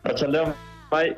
Arratxaldeon, 0.06 0.56
bai. 0.89 1.12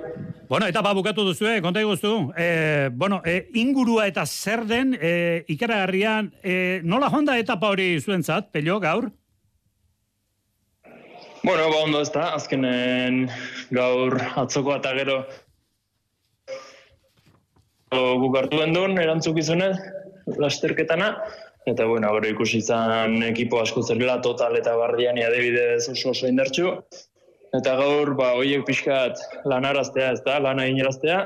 Bueno, 0.50 0.66
eta 0.66 0.82
ba 0.82 0.96
bukatu 0.98 1.28
duzu, 1.30 1.46
eh, 1.46 1.62
konta 1.62 1.86
iguzu. 1.86 2.34
Eh, 2.36 2.90
bueno, 2.92 3.22
eh, 3.24 3.52
ingurua 3.54 4.10
eta 4.10 4.26
zer 4.26 4.66
den, 4.66 4.98
eh, 5.00 5.46
ikaragarrian, 5.48 6.34
eh, 6.42 6.82
nola 6.84 7.14
honda 7.14 7.38
etapa 7.38 7.70
hori 7.70 8.02
zuentzat, 8.02 8.50
Pello, 8.50 8.80
gaur? 8.80 9.12
Bueno, 11.50 11.72
ba 11.74 11.78
ondo 11.82 12.00
ez 12.06 12.12
da, 12.14 12.28
azkenen 12.38 13.24
gaur 13.74 14.20
atzoko 14.38 14.76
eta 14.76 14.92
gero. 14.94 15.16
Guk 18.22 18.38
hartu 18.38 18.60
gendun 18.62 18.94
erantzukizune 19.02 19.72
lasterketana, 20.44 21.08
eta 21.74 21.90
bueno, 21.90 22.14
gero 22.20 22.30
ikusi 22.36 22.62
izan 22.62 23.18
ekipo 23.32 23.64
asko 23.64 23.82
zerrela 23.82 24.20
total 24.22 24.60
eta 24.62 24.78
bardiani 24.78 25.26
adibidez 25.26 25.90
oso 25.96 26.14
oso 26.14 26.30
indartxu, 26.30 26.78
eta 27.58 27.78
gaur 27.82 28.14
ba 28.22 28.36
hoiek 28.38 28.70
pixkat 28.70 29.18
lanaraztea 29.50 30.14
ez 30.20 30.22
da, 30.30 30.38
lana 30.46 30.70
inaraztea, 30.70 31.24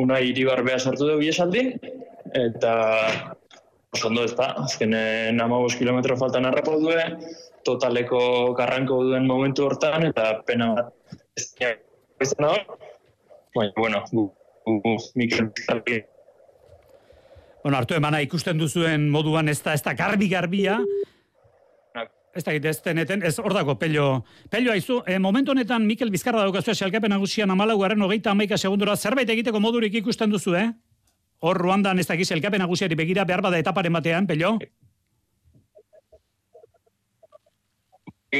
una 0.00 0.24
iribarbea 0.24 0.80
sartu 0.80 1.12
dugu 1.12 1.28
iesaldin, 1.28 1.74
eta 2.32 2.78
oso 3.92 4.08
ondo 4.08 4.24
ez 4.24 4.32
da, 4.40 4.54
azkenen 4.64 5.36
15 5.36 5.82
kilometro 5.84 6.16
faltan 6.16 6.48
harrapau 6.48 6.80
duen, 6.80 7.20
totaleko 7.64 8.54
garranko 8.58 9.02
duen 9.08 9.26
momentu 9.26 9.66
hortan, 9.68 10.08
eta 10.10 10.40
pena 10.46 10.72
bat 10.74 10.92
ez 12.20 12.34
da. 12.38 12.54
Baina, 13.54 13.72
bueno, 13.76 14.02
gu, 14.10 14.26
gu, 14.66 14.80
gu 14.82 14.96
Mikel 15.14 15.50
Bueno, 17.64 17.78
hartu 17.78 17.94
emana 17.94 18.20
ikusten 18.20 18.58
duzuen 18.58 19.08
moduan 19.10 19.48
ez 19.48 19.62
da, 19.62 19.72
ez 19.72 19.82
da 19.82 19.94
garbi 19.96 20.28
garbia, 20.28 20.78
ez 22.34 22.44
da 22.44 22.52
ez 22.52 22.80
deneten, 22.82 23.22
ez 23.22 23.38
hor 23.38 23.54
dago 23.54 23.78
pello. 23.78 24.24
Pello 24.50 24.72
aizu, 24.72 25.02
e, 25.06 25.18
momentu 25.18 25.52
honetan 25.52 25.86
Mikel 25.86 26.10
Bizkarra 26.10 26.42
daukazu 26.42 26.74
xalkapen 26.74 27.14
nagusian 27.14 27.50
amalau 27.50 27.78
garren 27.80 28.02
hogeita 28.02 28.32
amaika 28.32 28.58
segundura 28.58 28.96
zerbait 28.96 29.30
egiteko 29.30 29.60
modurik 29.60 29.94
ikusten 29.94 30.30
duzu, 30.30 30.54
eh? 30.58 30.72
Hor 31.40 31.58
Ruandan 31.58 31.98
ez 31.98 32.06
dakiz 32.08 32.30
elkapen 32.32 32.60
nagusiari 32.60 32.94
begira 32.94 33.24
behar 33.24 33.42
bada 33.42 33.58
etaparen 33.58 33.92
batean, 33.92 34.26
pello? 34.26 34.58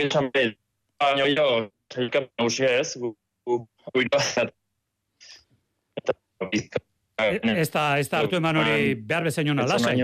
Esan 0.02 0.30
behar, 0.34 0.52
baina 1.00 1.28
jo, 1.30 1.46
zailkap 1.92 2.28
nagusia 2.38 2.70
ez, 2.80 2.90
gu, 3.00 3.14
gu. 3.46 3.60
Ez 6.44 7.70
da, 7.70 7.84
ez 7.98 8.08
da 8.10 8.18
hartu 8.18 8.36
eman 8.40 8.56
hori 8.62 8.94
behar 8.94 9.24
bezain 9.28 9.48
hona, 9.52 9.66
lasai. 9.70 9.96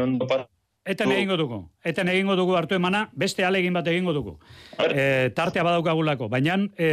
Eten 0.84 1.12
egingo 1.12 1.36
dugu. 1.36 1.58
Eten 1.84 2.08
egingo 2.08 2.34
dugu 2.38 2.54
hartu 2.56 2.74
emana, 2.74 3.02
beste 3.12 3.44
alegin 3.44 3.74
bat 3.76 3.86
egingo 3.92 4.14
dugu. 4.16 4.38
E, 4.80 5.28
tartea 5.36 5.62
badaukagulako, 5.66 6.30
baina 6.32 6.56
e, 6.80 6.88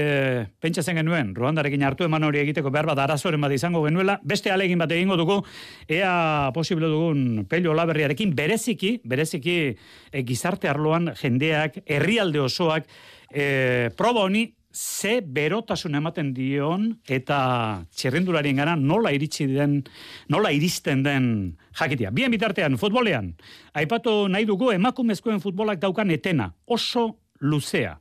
pentsa 0.60 0.84
zen 0.84 1.00
genuen, 1.00 1.32
Ruandarekin 1.36 1.86
hartu 1.88 2.04
eman 2.04 2.28
hori 2.28 2.42
egiteko 2.42 2.70
behar 2.74 2.90
bat 2.92 3.00
arazoren 3.06 3.40
bat 3.42 3.56
izango 3.56 3.86
genuela, 3.86 4.18
beste 4.28 4.52
alegin 4.52 4.84
bat 4.84 4.92
egingo 4.92 5.16
dugu, 5.16 5.40
ea 5.88 6.52
posible 6.54 6.92
dugun 6.92 7.46
pelio 7.48 7.72
olaberriarekin, 7.72 8.36
bereziki, 8.36 8.98
bereziki 9.08 9.58
e, 10.12 10.24
gizarte 10.28 10.68
arloan 10.68 11.14
jendeak, 11.16 11.80
herrialde 11.86 12.44
osoak, 12.44 12.92
e, 13.32 13.90
proba 13.96 14.28
honi 14.28 14.50
ze 14.78 15.22
berotasun 15.26 15.98
ematen 15.98 16.30
dion 16.38 16.92
eta 17.10 17.38
txerrendularien 17.98 18.60
gara 18.62 18.76
nola 18.78 19.10
iritsi 19.16 19.48
den, 19.50 19.80
nola 20.30 20.52
iristen 20.54 21.02
den 21.04 21.30
jakitia. 21.80 22.12
Bien 22.14 22.32
bitartean, 22.32 22.78
futbolean, 22.78 23.32
aipatu 23.74 24.28
nahi 24.30 24.46
dugu 24.46 24.70
emakumezkoen 24.76 25.42
futbolak 25.42 25.82
daukan 25.82 26.14
etena, 26.14 26.52
oso 26.68 27.08
luzea. 27.42 27.98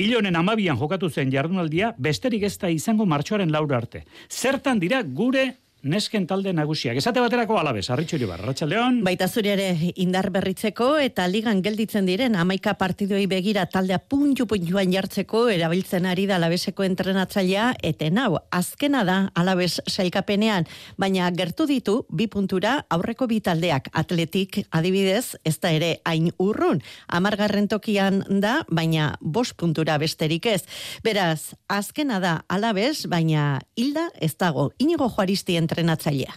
Ilonen 0.00 0.36
amabian 0.36 0.76
jokatu 0.80 1.08
zen 1.10 1.32
jardunaldia, 1.32 1.94
besterik 1.98 2.44
ez 2.48 2.56
da 2.60 2.68
izango 2.72 3.06
martxoaren 3.08 3.52
laura 3.52 3.80
arte. 3.80 4.04
Zertan 4.28 4.80
dira 4.80 5.02
gure 5.02 5.54
nesken 5.82 6.26
talde 6.26 6.52
nagusiak. 6.52 6.96
Esate 7.00 7.20
baterako 7.22 7.58
alabez, 7.58 7.86
arritxu 7.90 8.16
iribar, 8.18 8.40
Ratxaldeon. 8.44 9.00
Baita 9.04 9.28
zure 9.28 9.52
ere 9.54 9.92
indar 9.96 10.30
berritzeko 10.32 10.96
eta 11.00 11.26
ligan 11.28 11.62
gelditzen 11.62 12.06
diren 12.08 12.36
amaika 12.36 12.74
partidoi 12.80 13.24
begira 13.30 13.66
taldea 13.70 13.98
puntu 13.98 14.46
puntuan 14.50 14.92
jartzeko 14.92 15.46
erabiltzen 15.52 16.06
ari 16.06 16.26
da 16.26 16.36
alabeseko 16.36 16.84
entrenatzailea 16.84 17.74
eten 17.82 18.18
hau. 18.18 18.38
Azkena 18.50 19.04
da 19.04 19.18
alabez 19.34 19.80
sailkapenean, 19.86 20.66
baina 20.98 21.30
gertu 21.30 21.66
ditu 21.66 22.04
bi 22.10 22.26
puntura 22.26 22.84
aurreko 22.90 23.26
bi 23.30 23.40
taldeak 23.40 23.90
atletik 23.92 24.60
adibidez 24.70 25.36
ez 25.44 25.56
da 25.60 25.72
ere 25.72 26.00
hain 26.04 26.30
urrun. 26.38 26.82
Amargarren 27.08 27.68
tokian 27.68 28.22
da, 28.40 28.60
baina 28.68 29.14
bost 29.20 29.56
puntura 29.56 29.98
besterik 29.98 30.46
ez. 30.46 30.62
Beraz, 31.04 31.54
azkena 31.68 32.20
da 32.20 32.34
alabez, 32.48 33.06
baina 33.06 33.60
hilda 33.76 34.08
ez 34.20 34.34
dago. 34.36 34.70
Inigo 34.78 35.08
juaristi 35.08 35.56
entrenatzailea. 35.70 36.34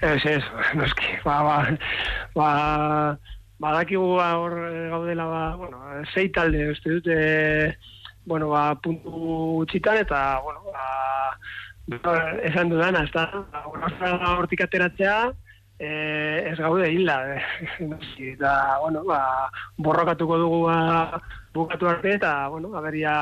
Ez, 0.00 0.24
ez, 0.24 0.42
noski, 0.74 1.18
ba, 1.24 1.42
ba, 1.42 1.56
ba, 2.34 2.50
badakigu 3.58 4.14
ba, 4.16 4.28
hor 4.38 4.54
eh, 4.68 4.88
gaudela, 4.90 5.24
ba, 5.26 5.56
bueno, 5.56 5.78
sei 6.14 6.28
talde, 6.30 6.70
uste 6.70 6.98
dute, 6.98 7.16
bueno, 8.26 8.50
ba, 8.54 8.74
puntu 8.78 9.64
txitan, 9.70 9.98
eta, 10.04 10.38
bueno, 10.44 10.62
ba, 10.70 11.98
ba, 12.04 12.14
esan 12.46 12.70
dudana, 12.70 13.02
ez 13.06 13.12
da, 13.14 13.26
ba, 13.50 13.64
bueno, 13.66 13.90
hortik 14.38 14.62
ateratzea, 14.62 15.18
eh, 15.78 16.46
ez 16.52 16.56
gaude 16.58 16.92
hila, 16.94 17.18
eh, 17.34 17.42
noski, 17.90 18.34
eta, 18.36 18.78
bueno, 18.84 19.02
ba, 19.06 19.50
borrokatuko 19.78 20.38
dugu 20.44 20.64
ba, 20.68 21.22
bukatu 21.54 21.90
arte, 21.90 22.14
eta, 22.20 22.36
bueno, 22.54 22.70
aberia, 22.78 23.16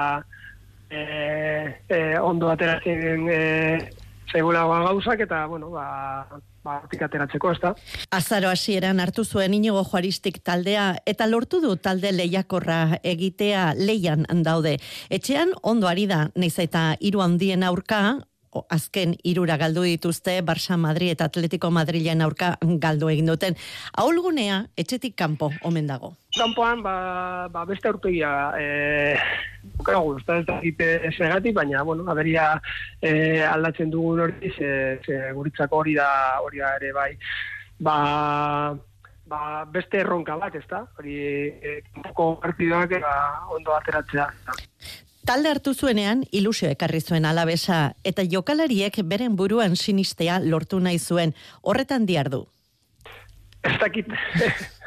eh, 0.91 1.81
eh, 1.89 2.19
ondo 2.21 2.51
ateratzen 2.51 3.29
eh, 3.33 3.91
segula 4.37 4.67
ba, 4.69 4.83
gauzak, 4.85 5.23
eta, 5.25 5.47
bueno, 5.49 5.71
ba, 5.73 5.87
ba, 6.65 6.77
ateratzeko, 7.07 7.55
ez 7.55 7.61
da. 7.63 7.73
Azaro 8.13 8.51
hasieran 8.53 9.01
hartu 9.01 9.25
zuen 9.25 9.55
inigo 9.57 9.83
juaristik 9.89 10.43
taldea 10.45 10.87
eta 11.09 11.29
lortu 11.31 11.63
du 11.65 11.77
talde 11.81 12.13
lehiakorra 12.13 13.01
egitea 13.03 13.71
leian 13.79 14.27
daude. 14.45 14.77
Etxean 15.09 15.55
ondo 15.63 15.89
ari 15.89 16.07
da, 16.11 16.27
naiz 16.37 16.57
eta 16.61 16.91
hiru 17.01 17.25
handien 17.25 17.65
aurka, 17.65 18.03
azken 18.73 19.15
irura 19.25 19.57
galdu 19.61 19.85
dituzte 19.87 20.39
Barça 20.47 20.77
Madrid 20.81 21.13
eta 21.13 21.29
Atletico 21.29 21.71
Madrilen 21.71 22.23
aurka 22.25 22.55
galdu 22.83 23.11
egin 23.13 23.29
duten. 23.31 23.57
Aulgunea 24.03 24.63
etxetik 24.77 25.17
kanpo 25.17 25.51
omen 25.63 25.87
dago. 25.91 26.15
Kanpoan, 26.37 26.83
ba, 26.85 27.49
ba 27.53 27.65
beste 27.65 27.89
aurpegia, 27.89 28.31
e, 28.61 29.17
bukagu, 29.79 30.19
ez 30.19 30.45
da 30.45 30.59
segatik, 31.17 31.55
baina, 31.57 31.83
bueno, 31.83 32.05
aberia 32.13 32.61
e, 33.01 33.41
aldatzen 33.41 33.91
dugun 33.91 34.21
hori, 34.27 34.53
ze, 34.53 34.99
ze 35.07 35.21
guritzako 35.33 35.81
hori 35.81 35.97
da, 35.97 36.11
hori 36.45 36.61
da 36.61 36.75
ere 36.77 36.93
bai, 36.93 37.09
ba, 37.81 37.97
ba, 39.27 39.41
beste 39.73 40.03
erronka 40.05 40.37
bat, 40.37 40.55
ez? 40.61 40.67
Hori, 40.99 41.17
e, 41.57 41.81
kanpoko 41.89 42.35
partidoak 42.45 42.99
ba, 43.01 43.17
ondo 43.57 43.73
ateratzea. 43.79 44.29
Talde 45.27 45.51
hartu 45.51 45.73
zuenean 45.75 46.21
ilusio 46.31 46.69
ekarri 46.71 47.01
zuen 47.03 47.25
alabesa 47.27 47.79
eta 48.07 48.23
jokalariek 48.35 49.01
beren 49.11 49.35
buruan 49.37 49.75
sinistea 49.75 50.37
lortu 50.45 50.79
nahi 50.79 51.01
zuen. 51.03 51.33
Horretan 51.63 52.07
diardu. 52.07 52.45
Ez 53.67 53.75
dakit, 53.83 54.07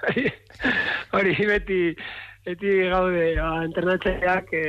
hori, 1.19 1.33
beti, 1.49 1.79
beti 2.47 2.75
gaude 2.87 3.25
ba, 3.35 3.49
internatzaileak 3.67 4.53
e, 4.55 4.63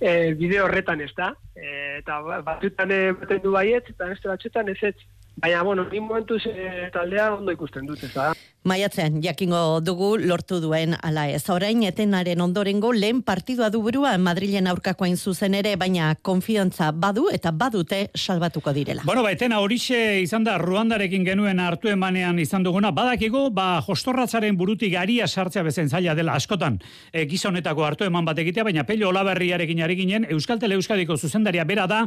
e, 0.00 0.14
bideo 0.40 0.66
horretan 0.66 1.04
ez 1.06 1.12
da. 1.14 1.30
E, 1.54 2.00
eta 2.00 2.18
ba- 2.26 2.40
batzutan 2.42 2.90
e, 2.90 3.00
baten 3.20 3.44
du 3.46 3.54
baiet, 3.54 3.94
eta 3.94 4.10
beste 4.10 4.32
batzutan 4.32 4.74
ez 4.74 4.80
ez. 4.90 4.96
Baina, 5.36 5.62
bueno, 5.62 5.84
ni 5.90 6.00
momentuz 6.00 6.46
e, 6.46 6.90
taldea 6.92 7.32
ondo 7.34 7.52
ikusten 7.52 7.86
dut, 7.86 8.02
ez 8.06 8.12
da. 8.14 8.32
Maiatzean 8.64 9.18
jakingo 9.20 9.80
dugu 9.84 10.14
lortu 10.16 10.56
duen 10.62 10.94
ala 11.04 11.26
ez. 11.28 11.42
Orain 11.52 11.82
etenaren 11.84 12.40
ondorengo 12.40 12.92
lehen 12.96 13.20
partidua 13.22 13.68
du 13.68 13.82
burua 13.84 14.14
Madrilen 14.16 14.70
aurkakoain 14.70 15.18
zuzen 15.18 15.56
ere, 15.58 15.74
baina 15.76 16.14
konfiantza 16.22 16.92
badu 16.92 17.26
eta 17.32 17.50
badute 17.52 17.98
salbatuko 18.16 18.72
direla. 18.72 19.02
Bueno, 19.04 19.24
ba, 19.26 19.34
etena 19.34 19.58
horixe 19.60 19.98
izan 20.22 20.46
da 20.46 20.54
Ruandarekin 20.62 21.26
genuen 21.26 21.60
hartu 21.60 21.90
emanean 21.92 22.38
izan 22.38 22.64
duguna. 22.64 22.94
Badakigu, 22.94 23.50
ba, 23.50 23.82
jostorratzaren 23.84 24.56
burutik 24.56 24.96
aria 24.96 25.26
sartzea 25.28 25.66
bezen 25.66 25.90
zaila 25.90 26.14
dela 26.14 26.38
askotan 26.38 26.78
e, 27.12 27.26
gizonetako 27.26 27.84
hartu 27.84 28.08
eman 28.08 28.24
bat 28.24 28.38
egitea, 28.38 28.64
baina 28.70 28.86
pello 28.88 29.10
olaberriarekin 29.10 29.82
ari 29.84 29.98
ginen, 29.98 30.30
Euskaltele 30.30 30.78
Euskadiko 30.78 31.18
zuzendaria 31.18 31.68
bera 31.68 31.84
da, 31.90 32.06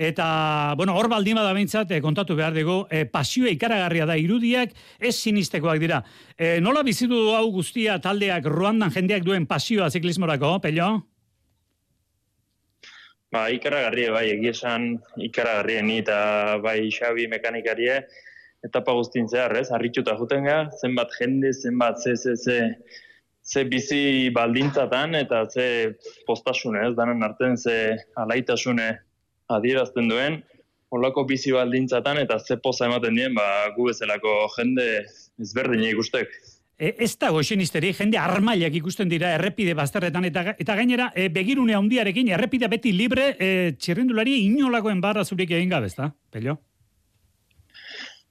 Eta, 0.00 0.72
bueno, 0.78 0.94
hor 0.96 1.10
baldin 1.12 1.36
bada 1.36 1.52
behintzat, 1.52 1.90
eh, 1.92 2.00
kontatu 2.00 2.32
behar 2.32 2.54
dugu, 2.56 2.86
eh, 2.88 3.04
pasioa 3.04 3.50
ikaragarria 3.52 4.06
da 4.08 4.14
irudiak, 4.16 4.70
ez 4.98 5.12
sinistekoak 5.14 5.76
dira. 5.78 5.98
Eh, 6.38 6.58
nola 6.58 6.80
bizitu 6.82 7.18
hau 7.36 7.50
guztia 7.52 7.98
taldeak 8.00 8.46
Ruandan 8.48 8.90
jendeak 8.94 9.26
duen 9.26 9.44
pasioa 9.46 9.90
ziklismorako, 9.90 10.54
pello? 10.62 10.86
Ba, 13.30 13.50
ikaragarrie, 13.52 14.08
bai, 14.10 14.24
egia 14.30 14.54
esan 14.56 14.96
ikaragarrie 15.18 15.82
ni 15.82 15.98
eta 15.98 16.56
bai 16.64 16.88
Xabi 16.88 17.28
mekanikarie, 17.28 18.00
etapa 18.64 18.96
guztin 18.96 19.28
zehar, 19.28 19.54
ez? 19.60 19.68
Harrituta 19.68 20.16
juten 20.16 20.48
ga, 20.48 20.70
zenbat 20.80 21.12
jende, 21.20 21.52
zenbat 21.52 22.00
ze, 22.00 22.16
ze, 22.16 22.36
ze, 22.36 22.58
ze 23.42 23.64
bizi 23.64 24.30
baldintzatan 24.32 25.14
eta 25.14 25.44
ze 25.50 25.92
postasune, 26.24 26.88
ez? 26.88 26.96
Danen 26.96 27.22
arten 27.22 27.58
ze 27.58 27.98
alaitasune 28.16 29.09
adierazten 29.56 30.08
duen, 30.10 30.40
holako 30.90 31.24
bizi 31.28 31.52
baldintzatan 31.54 32.18
eta 32.24 32.38
ze 32.40 32.56
poza 32.58 32.86
ematen 32.86 33.14
dien, 33.14 33.34
ba, 33.34 33.44
gu 33.76 33.90
bezalako 33.90 34.48
jende 34.56 34.86
ezberdina 35.40 35.90
ikustek. 35.90 36.32
E, 36.80 36.94
ez 37.04 37.12
dago 37.20 37.42
esenisteri, 37.44 37.92
jende 37.92 38.18
armailak 38.18 38.74
ikusten 38.80 39.08
dira 39.08 39.34
errepide 39.36 39.74
bazterretan, 39.76 40.24
eta, 40.30 40.54
eta 40.58 40.76
gainera, 40.78 41.10
e, 41.14 41.28
begirune 41.28 41.76
handiarekin 41.76 42.32
errepide 42.32 42.70
beti 42.72 42.94
libre, 42.96 43.34
e, 43.38 43.50
txirrindulari 43.76 44.38
inolakoen 44.46 45.00
barra 45.04 45.24
zurik 45.24 45.52
egin 45.52 45.70
gabe, 45.70 45.92
ezta? 45.92 46.08
Pello? 46.32 46.56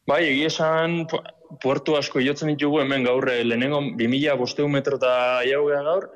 Bai, 0.09 0.23
egia 0.31 0.49
esan 0.49 1.03
pu- 1.05 1.21
puertu 1.61 1.95
asko 1.97 2.21
jotzen 2.25 2.49
ditugu 2.53 2.81
hemen 2.81 3.05
gaur 3.05 3.29
eh, 3.29 3.43
lehenengo 3.45 3.81
2000 3.97 4.35
bosteun 4.37 4.71
metro 4.73 4.97
eta 4.97 5.11
jaugea 5.45 5.81
gaur, 5.85 6.09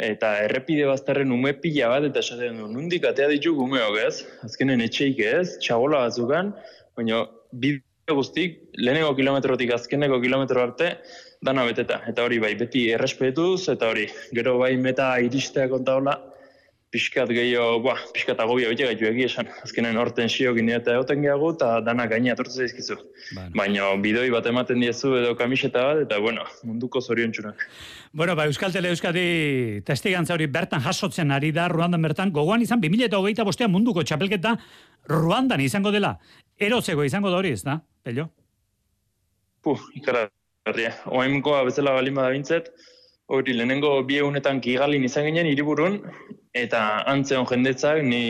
eta 0.00 0.32
errepide 0.46 0.86
bazterren 0.88 1.32
ume 1.34 1.52
pila 1.60 1.90
bat, 1.92 2.06
eta 2.08 2.22
esaten 2.24 2.58
du, 2.62 2.68
nundik 2.72 3.04
atea 3.08 3.28
ditugu 3.28 3.66
umeok 3.68 3.98
ez, 4.00 4.24
azkenen 4.46 4.80
etxeik 4.86 5.20
ez, 5.20 5.58
txabola 5.60 6.06
batzukan, 6.06 6.54
baina 6.96 7.26
bide 7.52 7.84
guztik, 8.16 8.56
lehenengo 8.80 9.12
kilometrotik 9.18 9.74
azkeneko 9.76 10.20
kilometro 10.24 10.64
arte, 10.64 10.94
dana 11.44 11.66
beteta. 11.68 12.00
Eta 12.08 12.24
hori 12.24 12.40
bai, 12.42 12.54
beti 12.58 12.88
errespetuz, 12.96 13.68
eta 13.72 13.92
hori, 13.92 14.08
gero 14.36 14.56
bai 14.62 14.72
meta 14.80 15.12
iristea 15.20 15.68
konta 15.72 15.98
hola, 16.00 16.16
pixkat 16.90 17.30
gehiago, 17.30 17.78
buah, 17.84 18.00
pixkat 18.14 18.40
agobia 18.42 18.68
bete 18.70 18.86
gaitu 18.88 19.06
egia 19.06 19.28
esan. 19.30 19.48
Azkenen 19.62 19.98
horten 20.00 20.28
siokin 20.28 20.68
eta 20.74 20.96
egoten 20.98 21.22
gehiago, 21.22 21.52
eta 21.54 21.68
dana 21.86 22.06
gaina 22.10 22.34
atortzen 22.34 22.66
zaizkizu. 22.66 22.96
Baina 23.54 23.92
bidoi 24.02 24.26
bat 24.34 24.46
ematen 24.50 24.82
diezu 24.82 25.14
edo 25.20 25.36
kamiseta 25.38 25.84
bat, 25.86 26.02
eta 26.06 26.18
bueno, 26.18 26.46
munduko 26.66 27.00
zorion 27.00 27.32
Bueno, 28.12 28.34
ba, 28.34 28.46
Euskal 28.46 28.72
Tele 28.72 28.88
Euskadi 28.88 29.82
testigantza 29.86 30.34
hori 30.34 30.46
bertan 30.46 30.80
jasotzen 30.80 31.30
ari 31.30 31.52
da 31.52 31.68
Ruandan 31.68 32.02
bertan, 32.02 32.32
gogoan 32.32 32.62
izan 32.62 32.80
2008 32.80 33.44
bostean 33.44 33.70
munduko 33.70 34.02
txapelketa 34.02 34.56
Ruandan 35.08 35.60
izango 35.60 35.90
dela. 35.90 36.18
Erotzeko 36.58 37.04
izango 37.04 37.30
da 37.30 37.36
hori, 37.36 37.52
ez 37.52 37.62
da, 37.62 37.80
Pello? 38.02 38.30
Puh, 39.62 39.78
ikaragarria. 39.94 40.96
Oaimkoa 41.06 41.64
bezala 41.68 41.94
balin 41.94 42.14
bada 42.14 42.30
bintzet, 42.34 42.72
hori 43.30 43.54
lehenengo 43.54 43.92
bi 44.06 44.18
egunetan 44.18 44.60
kigalin 44.64 45.06
izan 45.06 45.28
ginen 45.28 45.48
hiriburun 45.50 46.00
eta 46.64 46.82
antzeon 47.12 47.46
jendetzak 47.46 48.02
ni 48.02 48.22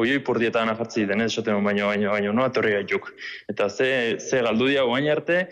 oioi 0.00 0.20
purdietan 0.24 0.70
ajartzi 0.72 1.04
denez 1.08 1.28
esaten 1.32 1.58
dut, 1.58 1.66
baino, 1.66 1.90
baino, 1.90 2.12
baino, 2.14 2.32
no 2.32 2.46
atorri 2.46 2.72
gaituk. 2.78 3.10
Eta 3.52 3.68
ze, 3.68 3.90
ze 4.18 4.40
galdu 4.46 4.70
dia 4.70 4.86
oain 4.86 5.10
arte, 5.12 5.42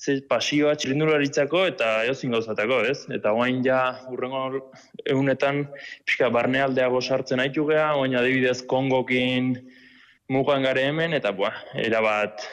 ze 0.00 0.20
pasioa 0.30 0.76
txirindularitzako 0.78 1.66
eta 1.68 1.90
eozin 2.08 2.32
gauzatako, 2.36 2.80
ez? 2.88 3.02
Eta 3.12 3.34
guain 3.36 3.60
ja 3.66 3.80
urrengo 4.12 4.70
egunetan 5.04 5.66
pixka 6.06 6.30
barnealdeago 6.32 7.02
sartzen 7.02 7.42
haitu 7.44 7.66
geha, 7.68 7.90
guain 7.98 8.16
adibidez 8.16 8.62
Kongokin 8.70 9.52
mugan 10.30 10.62
gare 10.62 10.84
hemen, 10.86 11.12
eta 11.18 11.32
bua, 11.34 11.50
erabat, 11.74 12.44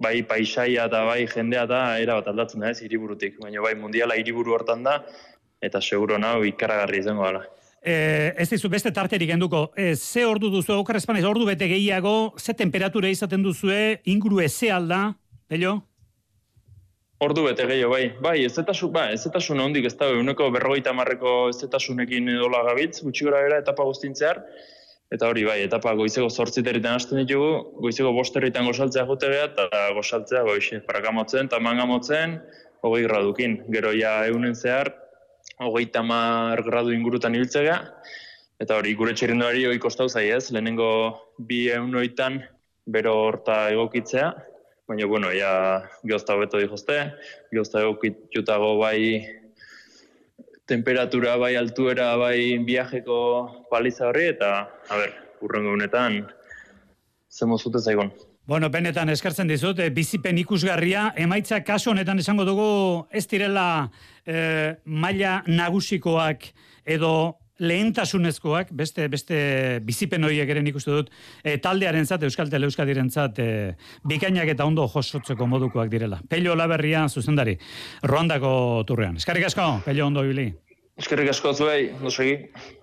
bai 0.00 0.22
paisaia 0.28 0.86
eta 0.88 1.02
bai 1.04 1.26
jendea 1.28 1.66
da, 1.68 1.80
erabat 2.00 2.30
aldatzen 2.32 2.64
da 2.64 2.70
ez, 2.72 2.80
hiriburutik. 2.80 3.36
Baina 3.42 3.60
bai 3.64 3.74
mundiala 3.76 4.16
hiriburu 4.16 4.54
hortan 4.56 4.86
da, 4.86 5.02
eta 5.60 5.82
seguro 5.84 6.16
nau 6.18 6.38
ikaragarri 6.48 7.02
izango 7.04 7.26
dela. 7.28 7.42
E, 7.86 8.32
ez 8.40 8.48
dizu 8.50 8.70
beste 8.72 8.90
tarterik 8.90 9.34
enduko. 9.34 9.66
E, 9.76 9.92
ze 9.94 10.24
ordu 10.26 10.48
duzu, 10.50 10.78
okar 10.80 10.96
espanez, 10.96 11.26
ordu 11.28 11.44
bete 11.46 11.68
gehiago, 11.68 12.32
ze 12.40 12.54
temperatura 12.56 13.10
izaten 13.12 13.44
duzue, 13.44 14.00
inguru 14.08 14.40
eze 14.40 14.72
alda, 14.72 15.02
pello? 15.46 15.76
Ordu 17.20 17.44
bete 17.50 17.66
gehiago, 17.68 17.92
bai. 17.92 18.06
Bai, 18.24 18.38
ez 18.48 18.56
etasun, 18.64 18.94
ba, 18.96 19.10
ez 19.12 19.20
etasun 19.28 19.60
ondik 19.60 19.90
ez 19.90 19.92
da, 20.00 20.08
uneko 20.16 20.48
berrogeita 20.56 20.96
marreko 20.96 21.36
ez 21.52 21.60
etasunekin 21.68 22.32
edola 22.38 22.64
gabitz, 22.70 23.02
gutxi 23.04 23.28
gora 23.28 23.44
era, 23.44 23.60
etapa 23.60 23.84
guztintzear. 23.84 24.40
Eta 25.14 25.28
hori, 25.30 25.44
bai, 25.46 25.60
etapa 25.62 25.92
goizeko 25.94 26.26
zortziterritan 26.26 26.96
hasten 26.98 27.20
ditugu, 27.22 27.50
goizeko 27.84 28.10
bosterritan 28.16 28.66
gosaltzea 28.66 29.04
jote 29.06 29.30
geha, 29.30 29.50
eta 29.52 29.82
gosaltzea 29.94 30.42
goixe, 30.48 30.80
parakamotzen, 30.88 31.46
eta 31.46 31.60
mangamotzen, 31.62 32.40
hogei 32.82 33.04
gradukin. 33.06 33.60
Gero 33.70 33.92
ja 33.94 34.16
eunen 34.26 34.56
zehar, 34.58 34.90
hogeita 35.62 36.02
mar 36.02 36.64
gradu 36.66 36.90
ingurutan 36.96 37.38
ibiltzea, 37.38 37.78
eta 38.62 38.80
hori, 38.80 38.96
gure 38.98 39.14
txerindoari 39.14 39.64
hori 39.70 39.78
kostau 39.78 40.08
zai 40.10 40.26
ez, 40.34 40.50
lehenengo 40.50 40.90
bi 41.38 41.68
eunoitan 41.70 42.40
bero 42.90 43.14
horta 43.28 43.68
egokitzea, 43.70 44.32
baina, 44.90 45.06
bueno, 45.06 45.30
ja, 45.34 45.52
gehozta 46.02 46.34
hobeto 46.34 46.58
dihozte, 46.58 46.98
gehozta 47.54 47.86
egokitutago 47.86 48.74
bai 48.82 48.98
temperatura, 50.66 51.36
bai 51.36 51.54
altuera, 51.56 52.14
bai 52.18 52.58
viajeko 52.66 53.18
paliza 53.70 54.08
horri, 54.10 54.30
eta, 54.34 54.52
a 54.90 54.98
ber, 54.98 55.12
urrengo 55.46 55.72
honetan, 55.76 56.24
zemo 57.30 57.58
zute 57.58 57.78
zaigon. 57.78 58.10
Bueno, 58.46 58.68
benetan 58.70 59.10
eskartzen 59.10 59.48
dizut, 59.50 59.80
e, 59.82 59.90
bizipen 59.90 60.38
ikusgarria, 60.38 61.08
emaitza 61.18 61.62
kaso 61.66 61.90
honetan 61.90 62.22
esango 62.22 62.44
dugu 62.46 62.68
ez 63.10 63.24
direla 63.26 63.88
e, 64.22 64.76
maila 64.84 65.40
nagusikoak 65.46 66.46
edo 66.86 67.12
lehentasunezkoak, 67.58 68.72
beste 68.76 69.08
beste 69.12 69.38
bizipen 69.84 70.24
horiek 70.24 70.50
ere 70.52 70.64
ikuste 70.68 70.90
dut, 70.90 71.10
e, 71.42 71.56
taldearen 71.62 72.06
zat, 72.06 72.22
Euskal 72.22 72.50
Tele 72.50 72.68
Euskadiren 72.68 73.10
zat, 73.10 73.38
e, 73.38 73.74
bikainak 74.04 74.52
eta 74.52 74.64
ondo 74.64 74.86
josotzeko 74.88 75.46
modukoak 75.46 75.90
direla. 75.90 76.20
Pello 76.28 76.54
Laberria, 76.54 77.06
zuzendari, 77.08 77.56
Roandako 78.02 78.84
turrean. 78.86 79.16
Eskarrik 79.16 79.48
asko, 79.50 79.82
Pello 79.84 80.06
ondo 80.06 80.24
ibili. 80.24 80.52
Eskerrik 80.96 81.28
asko 81.28 81.50
zuei, 81.52 81.90
egi. 81.92 82.34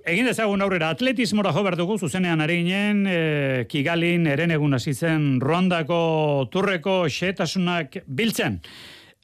Egin 0.06 0.28
dezagun 0.30 0.62
aurrera, 0.62 0.92
atletismora 0.94 1.50
jo 1.56 1.64
behar 1.66 1.78
dugu, 1.80 1.96
zuzenean 1.98 2.44
ari 2.46 2.60
ginen, 2.62 3.08
e, 3.10 3.66
Kigalin, 3.70 4.28
eren 4.30 4.54
egun 4.54 4.78
hasi 4.78 4.94
zen, 4.94 5.40
Ruandako 5.42 6.48
turreko 6.54 7.08
xetasunak 7.10 8.04
biltzen. 8.06 8.60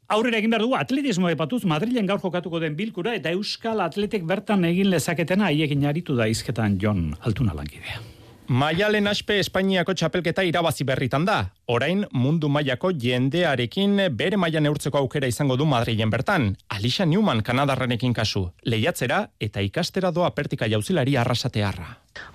Aurrera 0.10 0.40
egin 0.42 0.50
behar 0.50 0.64
dugu, 0.66 0.74
atletismo 0.74 1.30
epatuz, 1.30 1.60
Madrilen 1.70 2.08
gaur 2.10 2.18
jokatuko 2.24 2.58
den 2.64 2.74
bilkura, 2.74 3.12
eta 3.14 3.30
Euskal 3.36 3.84
Atletik 3.86 4.24
bertan 4.26 4.66
egin 4.66 4.90
lezaketena, 4.90 5.52
haiekin 5.52 5.86
aritu 5.86 6.16
da 6.18 6.26
izketan 6.26 6.80
Jon 6.82 7.12
Altuna 7.22 7.54
lankidea. 7.54 8.02
Maialen 8.50 9.06
aspe 9.06 9.36
Espainiako 9.38 9.94
txapelketa 9.94 10.42
irabazi 10.42 10.82
berritan 10.82 11.28
da. 11.28 11.36
Orain 11.70 12.02
mundu 12.18 12.50
mailako 12.50 12.90
jendearekin 12.90 14.00
bere 14.18 14.40
mailan 14.42 14.66
neurtzeko 14.66 14.98
aukera 14.98 15.30
izango 15.30 15.54
du 15.54 15.68
Madrilen 15.70 16.10
bertan. 16.10 16.56
Alicia 16.74 17.06
Newman 17.06 17.44
Kanadarrenekin 17.46 18.16
kasu. 18.18 18.48
Lehiatzera 18.66 19.28
eta 19.40 19.62
ikastera 19.62 20.10
doa 20.10 20.32
pertika 20.34 20.66
jauzilari 20.66 21.14
arrasatearra. 21.22 21.92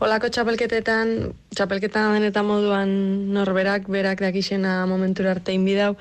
Olako 0.06 0.30
txapelketetan, 0.30 1.10
txapelketan 1.50 2.20
denetan 2.20 2.46
moduan 2.46 2.94
norberak, 3.34 3.90
berak 3.90 4.22
dakixena 4.22 4.84
momentura 4.86 5.34
arte 5.34 5.52
inbidau, 5.58 5.96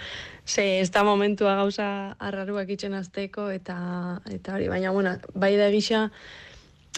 ze 0.45 0.79
ez 0.79 0.91
da 0.91 1.03
momentua 1.03 1.55
gauza 1.55 2.15
arraruak 2.19 2.69
itxen 2.69 2.93
azteko, 2.93 3.49
eta, 3.49 4.19
eta 4.31 4.55
hori, 4.55 4.67
baina, 4.67 4.91
bueno, 4.91 5.15
bai 5.35 5.55
da 5.57 5.69
egisa, 5.71 6.09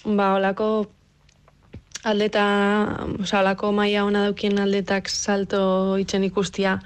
ba, 0.05 0.34
olako 0.36 0.88
aldeta, 2.05 2.45
oza, 3.21 3.39
alako 3.39 3.71
maia 3.71 4.05
ona 4.05 4.25
daukien 4.27 4.60
aldetak 4.62 5.10
salto 5.10 5.97
itzen 6.01 6.23
ikustia, 6.27 6.79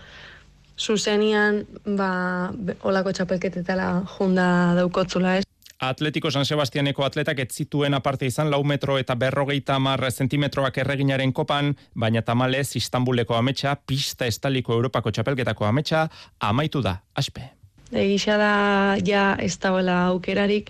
zuzenian, 0.79 1.65
ba, 1.85 2.11
be- 2.55 2.77
olako 2.87 3.11
txapelketetala 3.11 3.91
junda 4.15 4.49
daukotzula, 4.79 5.37
ez? 5.41 5.48
Atletiko 5.79 6.27
San 6.27 6.43
Sebastianeko 6.43 7.05
atletak 7.07 7.39
ez 7.39 7.53
zituen 7.55 7.93
aparte 7.95 8.27
izan 8.27 8.49
lau 8.51 8.59
metro 8.67 8.97
eta 8.99 9.15
berrogeita 9.15 9.77
mar 9.79 10.03
zentimetroak 10.11 10.77
erreginaren 10.83 11.31
kopan, 11.31 11.71
baina 11.95 12.21
tamalez 12.21 12.75
Istanbuleko 12.75 13.37
ametsa, 13.37 13.77
pista 13.87 14.27
estaliko 14.27 14.75
Europako 14.75 15.13
txapelketako 15.15 15.69
ametsa, 15.69 16.09
amaitu 16.39 16.83
da, 16.83 16.97
aspe. 17.15 17.47
Egisa 17.95 18.35
da, 18.37 18.53
ja, 19.07 19.37
ez 19.39 19.55
dagoela 19.57 20.01
aukerarik, 20.11 20.69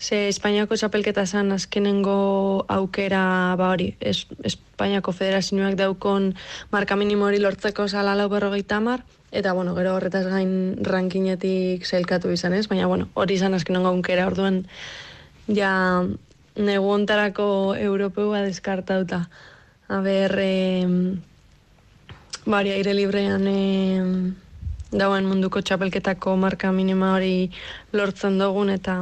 ze 0.00 0.28
Espainiako 0.32 0.80
txapelketa 0.80 1.26
zan 1.26 1.52
azkenengo 1.52 2.64
aukera, 2.72 3.54
ba 3.60 3.68
hori, 3.76 3.92
es, 4.00 4.24
Espainiako 4.42 5.12
federazioak 5.12 5.76
daukon 5.76 6.32
marka 6.72 6.96
minimo 6.96 7.28
hori 7.28 7.38
lortzeko 7.38 7.86
zala 7.86 8.16
lau 8.16 8.30
berrogeita 8.32 8.80
hamar, 8.80 9.04
eta 9.32 9.54
bueno, 9.56 9.74
gero 9.74 9.96
horretaz 9.96 10.26
gain 10.28 10.76
rankinetik 10.84 11.86
zailkatu 11.88 12.30
izan 12.30 12.52
ez, 12.54 12.66
baina 12.68 12.86
bueno, 12.86 13.08
hori 13.14 13.34
izan 13.40 13.54
azkenengo 13.56 13.88
aukera 13.88 14.26
orduan, 14.28 14.66
ja, 15.48 15.72
negu 16.56 16.90
ontarako 16.92 17.74
europeua 17.80 18.42
deskartauta. 18.44 19.24
A 19.88 20.00
ber, 20.04 20.36
eh, 20.38 20.86
bari 22.44 22.70
aire 22.76 22.94
librean 22.94 23.46
eh, 23.48 24.04
dauen 24.92 25.26
munduko 25.26 25.62
txapelketako 25.62 26.36
marka 26.36 26.72
minima 26.72 27.14
hori 27.16 27.50
lortzen 27.92 28.38
dugun 28.38 28.70
eta 28.70 28.98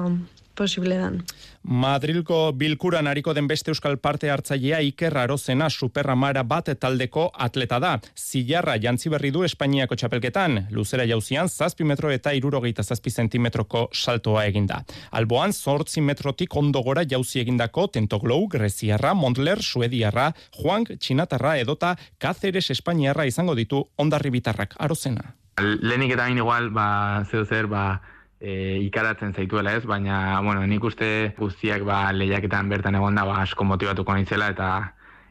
posible 0.54 0.98
dan. 0.98 1.22
Madrilko 1.62 2.52
bilkuran 2.56 3.06
hariko 3.06 3.34
den 3.36 3.46
beste 3.46 3.70
euskal 3.70 3.98
parte 4.00 4.30
hartzailea 4.32 4.80
Iker 4.80 5.16
Arozena 5.18 5.68
superramara 5.68 6.42
bat 6.42 6.70
taldeko 6.80 7.26
atleta 7.34 7.78
da. 7.78 7.90
Zilarra 8.16 8.78
jantzi 8.80 9.10
berri 9.12 9.30
du 9.30 9.44
Espainiako 9.44 9.94
txapelketan, 9.94 10.66
luzera 10.70 11.04
jauzian 11.04 11.48
zazpi 11.48 11.84
metro 11.84 12.10
eta 12.10 12.32
irurogeita 12.32 12.82
zazpi 12.82 13.10
zentimetroko 13.10 13.88
saltoa 13.92 14.46
eginda. 14.46 14.80
Alboan 15.12 15.52
zortzi 15.52 16.00
metrotik 16.00 16.56
ondo 16.56 16.82
gora 16.82 17.04
jauzi 17.04 17.40
egindako 17.40 17.88
Tentoglou, 17.88 18.48
Greziarra, 18.48 19.12
Montler, 19.14 19.60
Suediarra, 19.62 20.32
Juan, 20.56 20.86
Txinatarra 20.96 21.58
edota 21.58 21.96
Cáceres 22.18 22.70
Espainiarra 22.70 23.26
izango 23.26 23.54
ditu 23.54 23.84
ondarri 23.98 24.30
bitarrak 24.30 24.74
Arozena. 24.78 25.34
Lehenik 25.60 26.14
eta 26.14 26.24
hain 26.24 26.38
igual, 26.40 26.70
ba, 26.72 27.26
zeu 27.30 27.44
zer, 27.44 27.66
ba, 27.68 28.00
e, 28.40 28.78
ikaratzen 28.86 29.34
zaituela 29.34 29.74
ez, 29.76 29.84
baina, 29.86 30.40
bueno, 30.40 30.64
nik 30.66 30.84
uste 30.84 31.34
guztiak 31.38 31.84
ba, 31.84 32.08
lehiaketan 32.16 32.68
bertan 32.72 32.96
egonda 32.96 33.24
ba, 33.28 33.42
asko 33.44 33.64
motibatuko 33.68 34.16
nintzela 34.16 34.48
eta 34.54 34.70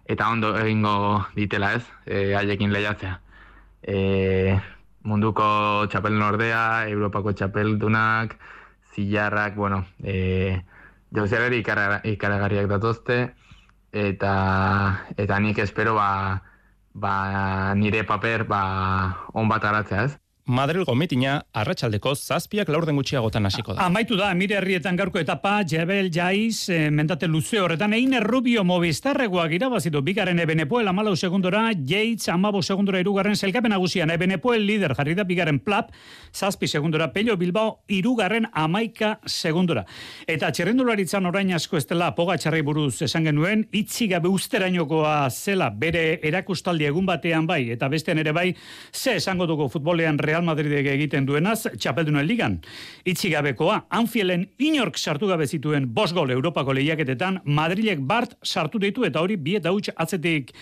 eta 0.09 0.29
ondo 0.29 0.55
egingo 0.57 1.25
ditela 1.35 1.73
ez, 1.77 1.83
e, 2.05 2.33
haiekin 2.37 2.71
lehiatzea. 2.73 3.19
E, 3.81 4.57
munduko 5.05 5.45
txapel 5.89 6.17
nordea, 6.17 6.89
Europako 6.89 7.33
txapeldunak, 7.33 8.33
zilarrak, 8.93 9.55
bueno, 9.55 9.83
e, 10.03 10.61
jauziagari 11.15 11.61
ikara, 11.61 12.01
ikaragarriak 12.09 12.69
datozte, 12.71 13.19
eta, 13.93 14.33
eta 15.17 15.39
nik 15.39 15.61
espero 15.61 15.93
ba, 15.97 16.09
ba, 16.93 17.13
nire 17.75 18.03
paper 18.03 18.45
ba, 18.49 18.63
on 19.33 19.49
bat 19.49 19.65
aratzea 19.65 20.03
ez. 20.09 20.17
Madrilgo 20.49 20.95
mitina 20.97 21.35
arratsaldeko 21.53 22.15
zazpiak 22.17 22.71
laurden 22.73 22.97
gutxiagotan 22.97 23.45
hasiko 23.45 23.75
da. 23.75 23.83
Amaitu 23.85 24.15
da, 24.17 24.31
mire 24.33 24.55
herrietan 24.57 24.95
gaurko 24.97 25.19
etapa, 25.21 25.59
Jebel 25.69 26.09
Jaiz, 26.09 26.71
eh, 26.73 26.89
mendate 26.89 27.27
luze 27.29 27.59
horretan, 27.62 27.93
egin 27.93 28.15
Rubio 28.23 28.63
Movistarregoak 28.65 29.53
irabazitu, 29.53 30.01
bigaren 30.01 30.41
Ebenepoel 30.41 30.89
amalau 30.89 31.13
segundora, 31.15 31.67
Yates 31.77 32.31
amabo 32.33 32.63
segundora 32.63 32.99
irugarren 32.99 33.35
zelkapen 33.38 33.75
agusian, 33.77 34.09
Ebenepoel 34.09 34.65
lider 34.65 34.95
jarri 34.97 35.13
da 35.13 35.23
bigaren 35.23 35.59
Plap, 35.59 35.91
zazpi 36.33 36.67
segundora, 36.67 37.12
Pello 37.13 37.38
Bilbao 37.38 37.83
irugarren 37.88 38.49
amaika 38.51 39.19
segundora. 39.27 39.85
Eta 40.25 40.49
txerrendularitzan 40.49 41.29
orain 41.29 41.53
asko 41.53 41.77
ez 41.77 41.85
dela 41.85 42.09
pogatxarri 42.17 42.63
buruz 42.65 43.03
esan 43.05 43.29
genuen, 43.29 43.67
itzi 43.71 44.09
gabe 44.09 44.33
usterainokoa 44.33 45.29
zela 45.29 45.69
bere 45.69 46.19
erakustaldi 46.23 46.89
egun 46.89 47.05
batean 47.05 47.45
bai, 47.45 47.67
eta 47.77 47.88
bestean 47.88 48.17
ere 48.17 48.33
bai, 48.33 48.49
ze 48.91 49.19
esango 49.21 49.45
dugu 49.45 49.69
futbolean 49.69 50.17
Real 50.17 50.38
Real 50.39 50.47
Madridek 50.47 50.88
egiten 50.88 51.25
duenaz, 51.28 51.65
txapeldunen 51.75 52.23
ligan. 52.23 52.54
Itzi 53.04 53.28
gabekoa, 53.34 53.82
Anfielen 53.91 54.45
inork 54.63 54.95
sartu 54.95 55.28
gabe 55.28 55.43
zituen 55.47 55.89
bos 55.91 56.13
gol 56.15 56.32
Europako 56.32 56.71
lehiaketetan, 56.78 57.41
Madrilek 57.43 57.99
bart 58.08 58.38
sartu 58.43 58.80
ditu 58.80 59.04
eta 59.04 59.19
hori 59.19 59.36
bi 59.36 59.58
eta 59.60 59.73
huts 59.75 59.91
atzetik 59.91 60.54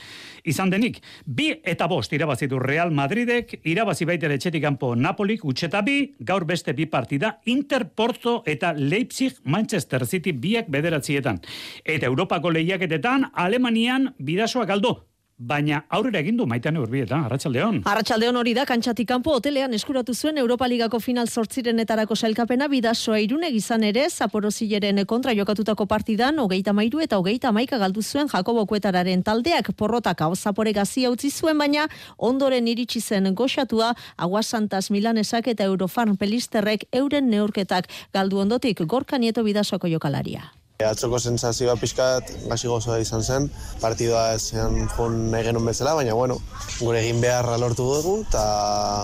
izan 0.49 0.71
denik. 0.73 0.97
Bi 1.25 1.51
eta 1.61 1.85
bost 1.87 2.15
irabazitu 2.17 2.57
Real 2.57 2.89
Madridek, 2.89 3.59
irabazi 3.69 4.07
baitere 4.09 4.39
etxetik 4.39 4.63
kanpo 4.65 4.95
Napolik, 4.95 5.45
utxeta 5.45 5.83
bi, 5.85 5.99
gaur 6.17 6.47
beste 6.49 6.73
bi 6.73 6.87
partida, 6.89 7.35
Inter, 7.45 7.85
Porto 7.93 8.39
eta 8.47 8.73
Leipzig, 8.73 9.37
Manchester 9.43 10.07
City 10.07 10.33
biak 10.33 10.71
bederatzietan. 10.73 11.37
Eta 11.85 12.09
Europako 12.09 12.49
lehiaketetan, 12.57 13.29
Alemanian 13.35 14.15
bidasoa 14.17 14.65
galdo. 14.65 14.95
Baina 15.37 15.83
aurrera 15.93 16.17
egin 16.23 16.33
du 16.37 16.47
maitean 16.49 16.79
urbietan, 16.81 17.27
arratsaldeon. 17.27 17.83
Arratsaldeon 17.85 18.39
hori 18.39 18.55
da 18.57 18.63
kantxatik 18.65 19.05
kanpo 19.11 19.35
hotelean 19.37 19.73
eskuratu 19.77 20.15
zuen 20.15 20.39
Europa 20.41 20.65
Ligako 20.65 20.99
final 20.99 21.29
sortzirenetarako 21.29 22.15
sailkapena 22.15 22.67
bidasoa 22.67 23.19
irune 23.21 23.51
gizan 23.53 23.83
ere 23.83 24.07
Zaporozileren 24.09 25.03
kontra 25.05 25.35
jokatutako 25.37 25.85
partidan 25.85 26.41
hogeita 26.41 26.73
mairu 26.73 27.05
eta 27.05 27.21
hogeita 27.21 27.51
maika 27.51 27.77
galdu 27.77 28.01
zuen 28.01 28.33
Jakobo 28.33 28.65
Kuetararen 28.65 29.21
taldeak 29.21 29.75
porrotak 29.77 30.25
hau 30.25 30.33
zapore 30.35 30.73
gazia 30.73 31.11
utzi 31.13 31.29
zuen 31.29 31.57
baina 31.57 31.85
ondoren 32.17 32.67
iritsi 32.67 32.99
zen 32.99 33.35
goxatua 33.35 33.93
Aguasantas 34.17 34.89
Milanesak 34.89 35.53
eta 35.53 35.69
Eurofarm 35.69 36.17
Pelisterrek 36.17 36.89
euren 36.91 37.29
neurketak 37.29 37.85
galdu 38.11 38.39
ondotik 38.39 38.81
Gorka 38.87 39.19
Nieto 39.19 39.43
bidasoako 39.43 39.87
jokalaria. 39.87 40.49
Atzoko 40.85 41.17
sensazioa 41.17 41.73
pixkat 41.81 42.27
gazi 42.45 42.67
gozoa 42.69 42.99
izan 43.01 43.23
zen, 43.25 43.47
partidua 43.81 44.35
esan 44.35 44.75
joan 44.91 45.15
nahi 45.31 45.47
genuen 45.47 45.65
bezala, 45.65 45.95
baina 45.97 46.13
bueno, 46.13 46.35
gure 46.77 46.99
egin 47.01 47.17
beharra 47.23 47.55
lortu 47.57 47.87
dugu, 47.87 48.13
eta 48.27 48.43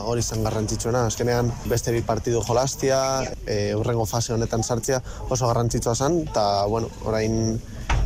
hori 0.05 0.21
zen 0.21 0.45
garrantzitsuena. 0.45 1.01
Azkenean 1.09 1.49
beste 1.65 1.89
bi 1.95 2.03
partidu 2.05 2.43
jolastia, 2.45 2.99
e, 3.47 3.73
urrengo 3.73 4.05
fase 4.05 4.35
honetan 4.35 4.61
sartzea 4.61 5.01
oso 5.31 5.49
garrantzitsua 5.49 5.95
zen, 5.95 6.19
eta 6.27 6.45
bueno, 6.69 6.93
orain 7.09 7.57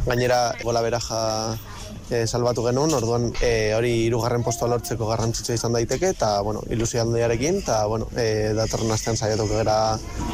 gainera 0.08 0.40
gola 0.64 0.86
beraja 0.88 1.20
e, 2.10 2.26
salbatu 2.28 2.63
genuen, 2.65 2.93
orduan 2.98 3.30
e, 3.41 3.74
hori 3.78 3.91
hirugarren 4.06 4.43
postua 4.46 4.70
lortzeko 4.72 5.08
garrantzitsua 5.10 5.58
izan 5.58 5.76
daiteke, 5.76 6.12
eta 6.15 6.38
bueno, 6.46 6.62
ilusio 6.72 7.02
handiarekin, 7.02 7.62
eta 7.63 7.80
bueno, 7.88 8.08
e, 8.15 8.54
datorren 8.58 8.91
astean 8.96 9.17
saiatuko 9.17 9.60
gara 9.60 9.78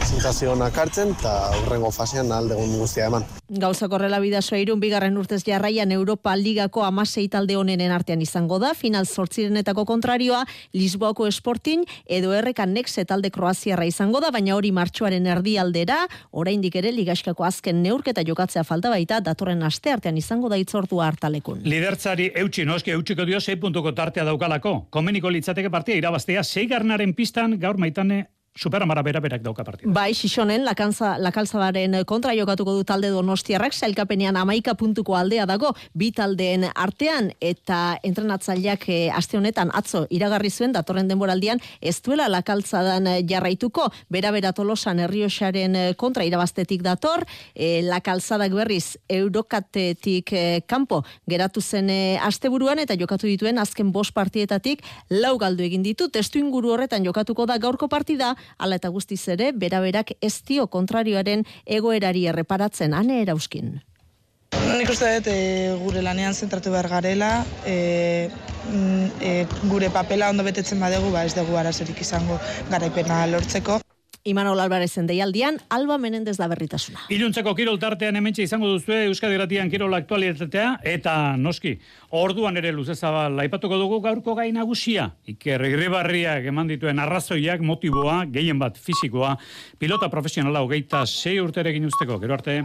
sensazio 0.05 0.53
honak 0.53 0.77
hartzen, 0.77 1.15
eta 1.17 1.33
urrengo 1.63 1.91
fasean 1.91 2.31
aldegun 2.31 2.77
guztia 2.79 3.07
eman. 3.09 3.25
Gauza 3.49 3.89
korrela 3.89 4.19
bidasoa 4.23 4.59
irun 4.62 4.81
bigarren 4.81 5.17
urtez 5.17 5.43
jarraian 5.45 5.91
Europa 5.91 6.36
Ligako 6.36 6.83
amasei 6.86 7.27
talde 7.29 7.57
honenen 7.57 7.91
artean 7.93 8.21
izango 8.21 8.59
da, 8.62 8.73
final 8.73 9.05
sortzirenetako 9.05 9.86
kontrarioa 9.86 10.43
Lisboako 10.73 11.29
Sporting 11.31 11.86
edo 12.05 12.33
errekan 12.33 12.73
nexe 12.73 13.05
talde 13.05 13.31
Kroaziarra 13.33 13.86
izango 13.86 14.21
da, 14.23 14.31
baina 14.33 14.55
hori 14.55 14.71
martxoaren 14.71 15.27
erdialdera, 15.29 16.03
oraindik 16.31 16.75
ere 16.81 16.91
ligaskako 16.95 17.45
azken 17.45 17.81
neurketa 17.83 18.23
jokatzea 18.25 18.63
falta 18.63 18.89
baita, 18.93 19.19
datorren 19.21 19.63
aste 19.63 19.93
artean 19.93 20.17
izango 20.17 20.49
da 20.49 20.57
itzortua 20.62 21.07
hartalekun. 21.12 21.62
Lidertzari 21.63 22.26
eutxi 22.36 22.65
noski 22.67 22.91
eutxiko 22.91 23.23
dio 23.23 23.39
6 23.39 23.56
puntuko 23.62 23.93
tartea 23.95 24.26
daukalako. 24.28 24.89
Komeniko 24.91 25.30
litzateke 25.32 25.69
partia 25.71 25.95
irabaztea 25.95 26.41
6 26.43 26.67
garnaren 26.67 27.13
pistan 27.15 27.56
gaur 27.60 27.78
maitane 27.80 28.17
Superamara 28.53 29.01
bera 29.01 29.19
berak 29.19 29.41
dauka 29.41 29.63
partida. 29.65 29.89
Bai, 29.89 30.13
Xixonen, 30.13 30.61
lakanza, 30.61 31.15
lakalzabaren 31.17 31.95
kontra 32.05 32.35
jokatuko 32.37 32.75
du 32.77 32.83
talde 32.85 33.09
donostiarrak, 33.09 33.73
sailkapenean 33.73 34.37
amaika 34.37 34.75
puntuko 34.77 35.15
aldea 35.17 35.47
dago, 35.49 35.71
bi 35.97 36.11
taldeen 36.13 36.67
artean, 36.69 37.31
eta 37.41 37.97
entrenatzaileak 38.05 38.85
e, 38.93 38.97
aste 39.09 39.39
honetan 39.39 39.71
atzo 39.73 40.03
iragarri 40.13 40.51
zuen, 40.53 40.75
datorren 40.75 41.09
denboraldian, 41.09 41.63
ez 41.81 41.95
duela 42.05 42.27
lakaltzadan 42.29 43.09
eh, 43.09 43.15
jarraituko, 43.25 43.87
bera 44.13 44.29
bera 44.35 44.53
tolosan 44.53 45.01
herriosaren 45.01 45.75
eh, 45.75 45.87
kontra 45.97 46.27
irabaztetik 46.29 46.85
dator, 46.85 47.25
e, 47.55 47.81
lakalzadak 47.89 48.53
berriz 48.53 48.99
eurokatetik 49.09 50.29
e, 50.29 50.45
kanpo 50.69 51.01
geratu 51.25 51.61
zen 51.61 51.89
e, 51.89 51.99
asteburuan 52.21 52.77
eta 52.85 52.93
jokatu 53.01 53.25
dituen 53.25 53.57
azken 53.57 53.89
bost 53.91 54.13
partietatik 54.13 54.85
lau 55.09 55.39
galdu 55.41 55.65
egin 55.65 55.81
ditu, 55.81 56.11
testu 56.13 56.37
inguru 56.37 56.77
horretan 56.77 57.01
jokatuko 57.01 57.49
da 57.49 57.57
gaurko 57.57 57.89
partida, 57.89 58.35
ala 58.58 58.79
eta 58.82 58.89
guztiz 58.89 59.21
ere, 59.27 59.51
beraberak 59.51 60.15
ez 60.21 60.36
dio 60.47 60.67
kontrarioaren 60.67 61.45
egoerari 61.65 62.27
erreparatzen 62.27 62.93
ane 62.93 63.21
erauskin. 63.21 63.79
Nik 64.53 64.89
uste 64.89 65.10
dut 65.17 65.27
e, 65.32 65.38
gure 65.82 66.01
lanean 66.06 66.34
zentratu 66.34 66.71
behar 66.73 66.88
garela, 66.91 67.32
e, 67.65 68.29
e, 69.21 69.34
gure 69.69 69.89
papela 69.93 70.29
ondo 70.34 70.45
betetzen 70.45 70.79
badegu, 70.82 71.12
ba 71.13 71.25
ez 71.25 71.34
dugu 71.38 71.58
arazorik 71.58 72.01
izango 72.06 72.39
garaipena 72.69 73.25
lortzeko. 73.34 73.79
Imanol 74.23 74.62
Albarezen 74.63 75.03
deialdian, 75.03 75.57
Alba 75.67 75.97
Menendez 75.99 76.38
da 76.39 76.47
berritasuna. 76.47 77.01
Iluntzeko 77.12 77.51
kirol 77.57 77.75
tartean 77.81 78.15
hementxe 78.15 78.45
izango 78.47 78.69
duzue 78.71 79.01
Euskadi 79.09 79.36
Gratian 79.36 79.71
kirol 79.71 79.91
aktualitatea 79.97 80.77
eta 80.93 81.15
noski 81.36 81.73
orduan 82.15 82.55
ere 82.62 82.71
luzezabal 82.71 83.43
aipatuko 83.43 83.81
dugu 83.81 83.99
gaurko 84.05 84.38
gai 84.39 84.47
nagusia. 84.55 85.09
Iker 85.27 85.67
Irribarriak 85.67 86.47
eman 86.53 86.71
dituen 86.71 87.03
arrazoiak 87.03 87.67
motiboa, 87.67 88.23
gehien 88.31 88.63
bat 88.63 88.79
fisikoa, 88.79 89.36
pilota 89.77 90.07
profesionala 90.07 90.63
hogeita 90.63 91.03
sei 91.05 91.41
urterekin 91.43 91.91
usteko. 91.91 92.21
Gero 92.23 92.39
arte. 92.39 92.62